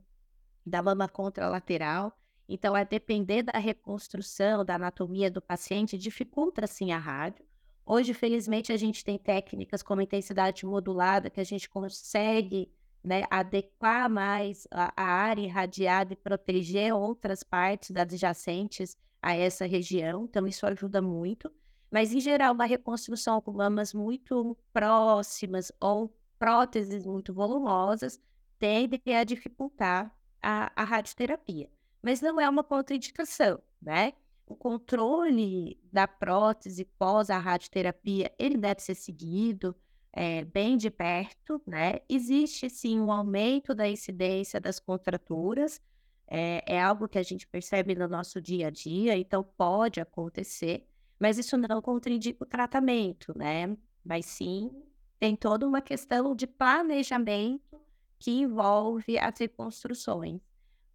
da 0.64 0.82
mama 0.82 1.08
contralateral. 1.08 2.16
Então, 2.48 2.74
a 2.74 2.82
depender 2.82 3.42
da 3.42 3.58
reconstrução, 3.58 4.64
da 4.64 4.74
anatomia 4.74 5.30
do 5.30 5.40
paciente, 5.40 5.96
dificulta 5.96 6.66
sim 6.66 6.92
a 6.92 6.98
rádio. 6.98 7.44
Hoje, 7.86 8.12
felizmente, 8.12 8.72
a 8.72 8.76
gente 8.76 9.04
tem 9.04 9.18
técnicas 9.18 9.82
como 9.82 10.02
intensidade 10.02 10.66
modulada 10.66 11.30
que 11.30 11.40
a 11.40 11.44
gente 11.44 11.68
consegue 11.68 12.70
né, 13.02 13.24
adequar 13.30 14.08
mais 14.10 14.66
a, 14.70 14.92
a, 14.96 15.04
área 15.04 15.42
irradiada 15.42 16.12
e 16.12 16.16
proteger 16.16 16.94
outras 16.94 17.42
partes 17.42 17.96
adjacentes 17.96 18.96
a 19.22 19.34
essa 19.34 19.66
região, 19.66 20.24
então 20.24 20.46
isso 20.46 20.66
ajuda 20.66 21.00
muito. 21.00 21.50
Mas, 21.90 22.12
em 22.12 22.20
geral, 22.20 22.54
uma 22.54 22.66
reconstrução 22.66 23.40
com 23.40 23.52
mamas 23.52 23.92
muito 23.92 24.56
próximas 24.72 25.72
ou 25.80 26.14
próteses 26.38 27.04
muito 27.04 27.34
volumosas 27.34 28.20
tende 28.58 29.00
a 29.12 29.24
dificultar 29.24 30.14
a, 30.42 30.70
a 30.76 30.84
radioterapia. 30.84 31.68
Mas 32.02 32.20
não 32.20 32.40
é 32.40 32.48
uma 32.48 32.62
contraindicação, 32.62 33.60
né? 33.80 34.12
O 34.46 34.54
controle 34.54 35.78
da 35.92 36.08
prótese 36.08 36.84
pós 36.84 37.30
a 37.30 37.38
radioterapia, 37.38 38.32
ele 38.38 38.56
deve 38.56 38.80
ser 38.80 38.94
seguido, 38.94 39.76
é, 40.12 40.44
bem 40.44 40.76
de 40.76 40.90
perto, 40.90 41.62
né? 41.66 42.00
Existe 42.08 42.68
sim 42.68 43.00
um 43.00 43.12
aumento 43.12 43.74
da 43.74 43.88
incidência 43.88 44.60
das 44.60 44.80
contraturas, 44.80 45.80
é, 46.26 46.62
é, 46.66 46.80
algo 46.80 47.08
que 47.08 47.18
a 47.18 47.22
gente 47.22 47.46
percebe 47.46 47.94
no 47.94 48.08
nosso 48.08 48.40
dia 48.40 48.68
a 48.68 48.70
dia, 48.70 49.16
então 49.16 49.42
pode 49.42 50.00
acontecer, 50.00 50.86
mas 51.18 51.38
isso 51.38 51.56
não 51.56 51.80
contraindica 51.82 52.44
o 52.44 52.46
tratamento, 52.46 53.36
né? 53.36 53.76
Mas 54.04 54.26
sim 54.26 54.70
tem 55.18 55.36
toda 55.36 55.66
uma 55.66 55.82
questão 55.82 56.34
de 56.34 56.46
planejamento 56.46 57.80
que 58.18 58.30
envolve 58.30 59.18
as 59.18 59.38
reconstruções. 59.38 60.40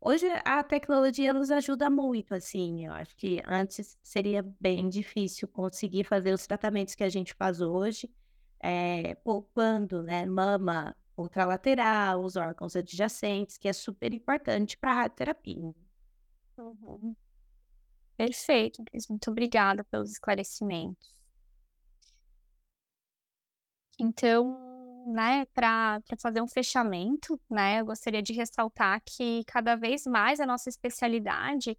Hoje 0.02 0.28
a 0.44 0.64
tecnologia 0.64 1.34
nos 1.34 1.50
ajuda 1.52 1.90
muito, 1.90 2.34
assim, 2.36 2.86
eu 2.86 2.94
acho 2.94 3.16
que 3.16 3.42
antes 3.48 3.98
seria 4.04 4.44
bem 4.60 4.88
difícil 4.90 5.48
conseguir 5.48 6.04
fazer 6.04 6.34
os 6.34 6.46
tratamentos 6.46 6.96
que 6.96 7.04
a 7.04 7.10
gente 7.10 7.34
faz 7.34 7.62
hoje 7.62 8.10
é, 8.66 9.14
poupando 9.16 10.02
né, 10.02 10.26
mama 10.26 10.96
ultralateral, 11.16 12.24
os 12.24 12.36
órgãos 12.36 12.76
adjacentes, 12.76 13.58
que 13.58 13.68
é 13.68 13.74
super 13.74 14.12
importante 14.12 14.76
para 14.76 14.92
a 14.92 14.96
radioterapia. 14.96 15.74
Uhum. 16.58 17.16
Perfeito, 18.18 18.84
Cris. 18.84 19.08
Muito 19.08 19.30
obrigada 19.30 19.84
pelos 19.84 20.12
esclarecimentos. 20.12 21.14
Então, 24.00 25.06
né, 25.14 25.46
para 25.54 26.02
fazer 26.20 26.42
um 26.42 26.48
fechamento, 26.48 27.40
né, 27.48 27.82
eu 27.82 27.86
gostaria 27.86 28.22
de 28.22 28.34
ressaltar 28.34 29.00
que 29.06 29.44
cada 29.46 29.76
vez 29.76 30.06
mais 30.06 30.40
a 30.40 30.46
nossa 30.46 30.70
especialidade 30.70 31.78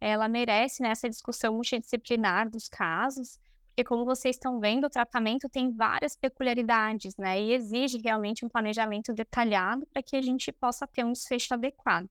ela 0.00 0.28
merece 0.28 0.82
né, 0.82 0.90
essa 0.90 1.10
discussão 1.10 1.54
multidisciplinar 1.54 2.48
dos 2.48 2.68
casos, 2.68 3.40
porque 3.78 3.84
como 3.84 4.04
vocês 4.04 4.34
estão 4.34 4.58
vendo, 4.58 4.88
o 4.88 4.90
tratamento 4.90 5.48
tem 5.48 5.70
várias 5.70 6.16
peculiaridades, 6.16 7.16
né? 7.16 7.40
E 7.40 7.52
exige 7.52 7.98
realmente 7.98 8.44
um 8.44 8.48
planejamento 8.48 9.12
detalhado 9.12 9.86
para 9.86 10.02
que 10.02 10.16
a 10.16 10.20
gente 10.20 10.50
possa 10.50 10.84
ter 10.84 11.04
um 11.04 11.12
desfecho 11.12 11.54
adequado. 11.54 12.10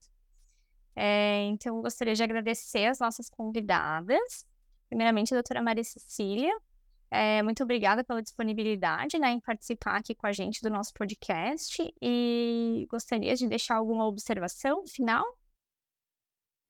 É, 0.96 1.42
então, 1.42 1.76
eu 1.76 1.82
gostaria 1.82 2.14
de 2.14 2.22
agradecer 2.22 2.86
as 2.86 3.00
nossas 3.00 3.28
convidadas. 3.28 4.46
Primeiramente, 4.88 5.34
a 5.34 5.36
doutora 5.36 5.60
Maria 5.60 5.84
Cecília. 5.84 6.56
É, 7.10 7.42
muito 7.42 7.62
obrigada 7.62 8.02
pela 8.02 8.22
disponibilidade 8.22 9.18
né, 9.18 9.32
em 9.32 9.40
participar 9.40 9.96
aqui 9.96 10.14
com 10.14 10.26
a 10.26 10.32
gente 10.32 10.62
do 10.62 10.70
nosso 10.70 10.94
podcast. 10.94 11.94
E 12.00 12.86
gostaria 12.90 13.34
de 13.34 13.46
deixar 13.46 13.76
alguma 13.76 14.06
observação 14.06 14.86
final? 14.86 15.22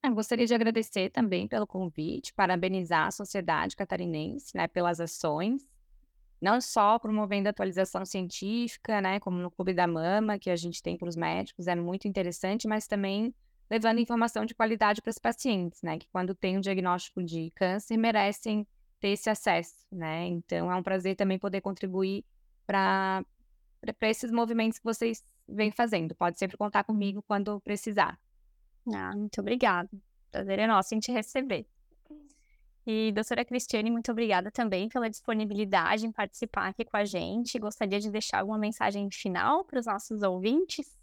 Eu 0.02 0.14
gostaria 0.14 0.46
de 0.46 0.54
agradecer 0.54 1.10
também 1.10 1.48
pelo 1.48 1.66
convite, 1.66 2.32
parabenizar 2.32 3.08
a 3.08 3.10
sociedade 3.10 3.74
catarinense, 3.74 4.56
né, 4.56 4.68
pelas 4.68 5.00
ações, 5.00 5.66
não 6.40 6.60
só 6.60 6.98
promovendo 7.00 7.48
atualização 7.48 8.04
científica, 8.04 9.00
né, 9.00 9.18
como 9.18 9.38
no 9.38 9.50
Clube 9.50 9.74
da 9.74 9.88
Mama, 9.88 10.38
que 10.38 10.50
a 10.50 10.56
gente 10.56 10.80
tem 10.82 10.96
para 10.96 11.08
os 11.08 11.16
médicos, 11.16 11.66
é 11.66 11.74
muito 11.74 12.06
interessante, 12.06 12.68
mas 12.68 12.86
também 12.86 13.34
levando 13.68 13.98
informação 13.98 14.46
de 14.46 14.54
qualidade 14.54 15.02
para 15.02 15.10
os 15.10 15.18
pacientes, 15.18 15.82
né, 15.82 15.98
que 15.98 16.08
quando 16.12 16.32
tem 16.34 16.56
um 16.56 16.60
diagnóstico 16.60 17.22
de 17.22 17.50
câncer 17.56 17.96
merecem 17.96 18.66
ter 19.00 19.08
esse 19.08 19.28
acesso, 19.28 19.84
né, 19.90 20.26
então 20.26 20.70
é 20.70 20.76
um 20.76 20.82
prazer 20.82 21.16
também 21.16 21.40
poder 21.40 21.60
contribuir 21.60 22.24
para 22.64 23.24
esses 24.02 24.30
movimentos 24.30 24.78
que 24.78 24.84
vocês 24.84 25.24
vêm 25.46 25.72
fazendo. 25.72 26.14
Pode 26.14 26.38
sempre 26.38 26.56
contar 26.56 26.84
comigo 26.84 27.22
quando 27.26 27.60
precisar. 27.60 28.18
Ah, 28.94 29.12
muito 29.14 29.40
obrigada. 29.40 29.90
Prazer 30.30 30.58
é 30.58 30.66
nosso 30.66 30.94
em 30.94 31.00
te 31.00 31.10
receber. 31.12 31.66
E, 32.86 33.12
doutora 33.12 33.44
Cristiane, 33.44 33.90
muito 33.90 34.10
obrigada 34.10 34.50
também 34.50 34.88
pela 34.88 35.10
disponibilidade 35.10 36.06
em 36.06 36.12
participar 36.12 36.68
aqui 36.68 36.86
com 36.86 36.96
a 36.96 37.04
gente. 37.04 37.58
Gostaria 37.58 38.00
de 38.00 38.10
deixar 38.10 38.40
alguma 38.40 38.58
mensagem 38.58 39.10
final 39.10 39.62
para 39.64 39.78
os 39.78 39.84
nossos 39.84 40.22
ouvintes? 40.22 40.98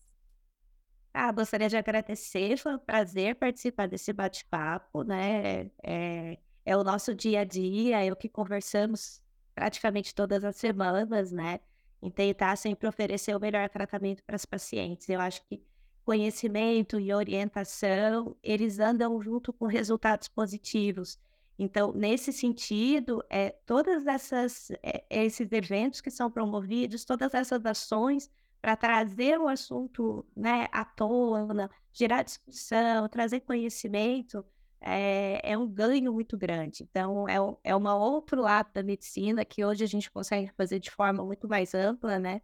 Ah, 1.14 1.32
gostaria 1.32 1.70
de 1.70 1.78
agradecer, 1.78 2.58
foi 2.58 2.76
um 2.76 2.80
prazer 2.80 3.36
participar 3.36 3.88
desse 3.88 4.12
bate-papo, 4.12 5.04
né? 5.04 5.70
É, 5.84 6.40
é 6.66 6.76
o 6.76 6.84
nosso 6.84 7.14
dia 7.14 7.42
a 7.42 7.44
dia, 7.44 8.04
é 8.04 8.12
o 8.12 8.16
que 8.16 8.28
conversamos 8.28 9.22
praticamente 9.54 10.14
todas 10.14 10.44
as 10.44 10.56
semanas, 10.56 11.32
né? 11.32 11.60
Em 12.02 12.10
tentar 12.10 12.58
sempre 12.58 12.88
oferecer 12.88 13.36
o 13.36 13.40
melhor 13.40 13.70
tratamento 13.70 14.24
para 14.24 14.36
os 14.36 14.46
pacientes. 14.46 15.08
Eu 15.08 15.22
acho 15.22 15.42
que 15.48 15.64
conhecimento 16.06 17.00
e 17.00 17.12
orientação, 17.12 18.38
eles 18.44 18.80
andam 18.80 19.20
junto 19.22 19.52
com 19.52 19.66
resultados 19.66 20.28
positivos. 20.28 21.20
Então, 21.58 21.92
nesse 21.94 22.32
sentido, 22.32 23.24
é, 23.30 23.50
todas 23.66 24.06
essas 24.06 24.72
é, 24.84 25.04
esses 25.10 25.52
eventos 25.52 26.02
que 26.02 26.12
são 26.12 26.30
promovidos, 26.30 27.06
todas 27.06 27.34
essas 27.34 27.66
ações 27.66 28.30
para 28.62 28.76
trazer 28.76 29.40
o 29.40 29.48
assunto 29.48 30.26
né, 30.36 30.68
à 30.72 30.86
tona, 30.86 31.70
gerar 31.94 32.24
discussão, 32.24 33.08
trazer 33.10 33.42
conhecimento, 33.42 34.46
é, 34.82 35.40
é 35.52 35.58
um 35.58 35.68
ganho 35.68 36.14
muito 36.14 36.38
grande. 36.38 36.84
Então, 36.84 37.28
é, 37.28 37.36
é 37.64 37.76
um 37.76 37.88
outro 37.88 38.42
lado 38.42 38.72
da 38.74 38.84
medicina 38.84 39.46
que 39.46 39.64
hoje 39.66 39.84
a 39.84 39.88
gente 39.88 40.12
consegue 40.12 40.52
fazer 40.58 40.80
de 40.80 40.92
forma 40.92 41.24
muito 41.24 41.48
mais 41.48 41.74
ampla, 41.74 42.20
né? 42.20 42.42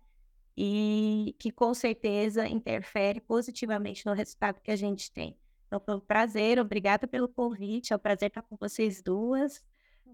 E 0.55 1.35
que 1.39 1.51
com 1.51 1.73
certeza 1.73 2.47
interfere 2.47 3.21
positivamente 3.21 4.05
no 4.05 4.13
resultado 4.13 4.61
que 4.61 4.71
a 4.71 4.75
gente 4.75 5.11
tem. 5.11 5.37
Então 5.67 5.79
foi 5.79 5.95
um 5.95 5.99
prazer, 5.99 6.59
obrigada 6.59 7.07
pelo 7.07 7.29
convite, 7.29 7.93
é 7.93 7.95
um 7.95 7.99
prazer 7.99 8.27
estar 8.27 8.41
com 8.41 8.57
vocês 8.57 9.01
duas, 9.01 9.63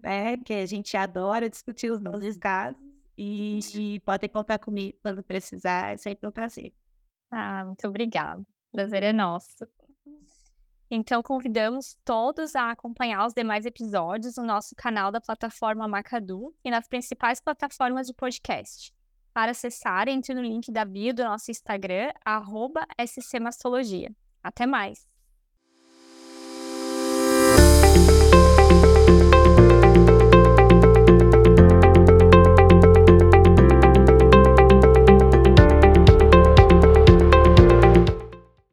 né? 0.02 0.36
Que 0.36 0.54
a 0.54 0.66
gente 0.66 0.96
adora 0.96 1.50
discutir 1.50 1.90
os 1.90 2.00
nossos 2.00 2.36
casos. 2.36 2.80
E, 3.16 3.58
e 3.74 4.00
podem 4.00 4.30
contar 4.30 4.60
comigo 4.60 4.96
quando 5.02 5.24
precisar, 5.24 5.92
é 5.94 5.96
sempre 5.96 6.28
um 6.28 6.30
prazer. 6.30 6.72
Ah, 7.30 7.64
muito 7.64 7.86
obrigada. 7.88 8.46
Prazer 8.70 9.02
é 9.02 9.12
nosso. 9.12 9.66
Então, 10.90 11.22
convidamos 11.22 11.98
todos 12.04 12.54
a 12.54 12.70
acompanhar 12.70 13.26
os 13.26 13.34
demais 13.34 13.66
episódios 13.66 14.36
no 14.36 14.44
nosso 14.44 14.74
canal 14.74 15.10
da 15.10 15.20
plataforma 15.20 15.86
Macadu 15.86 16.54
e 16.64 16.70
nas 16.70 16.88
principais 16.88 17.40
plataformas 17.40 18.06
de 18.06 18.14
podcast. 18.14 18.94
Para 19.38 19.52
acessar, 19.52 20.08
entre 20.08 20.34
no 20.34 20.42
link 20.42 20.68
da 20.72 20.84
bio 20.84 21.14
do 21.14 21.22
nosso 21.22 21.48
Instagram, 21.48 22.10
arroba 22.24 22.84
scmastologia. 22.98 24.10
Até 24.42 24.66
mais! 24.66 25.07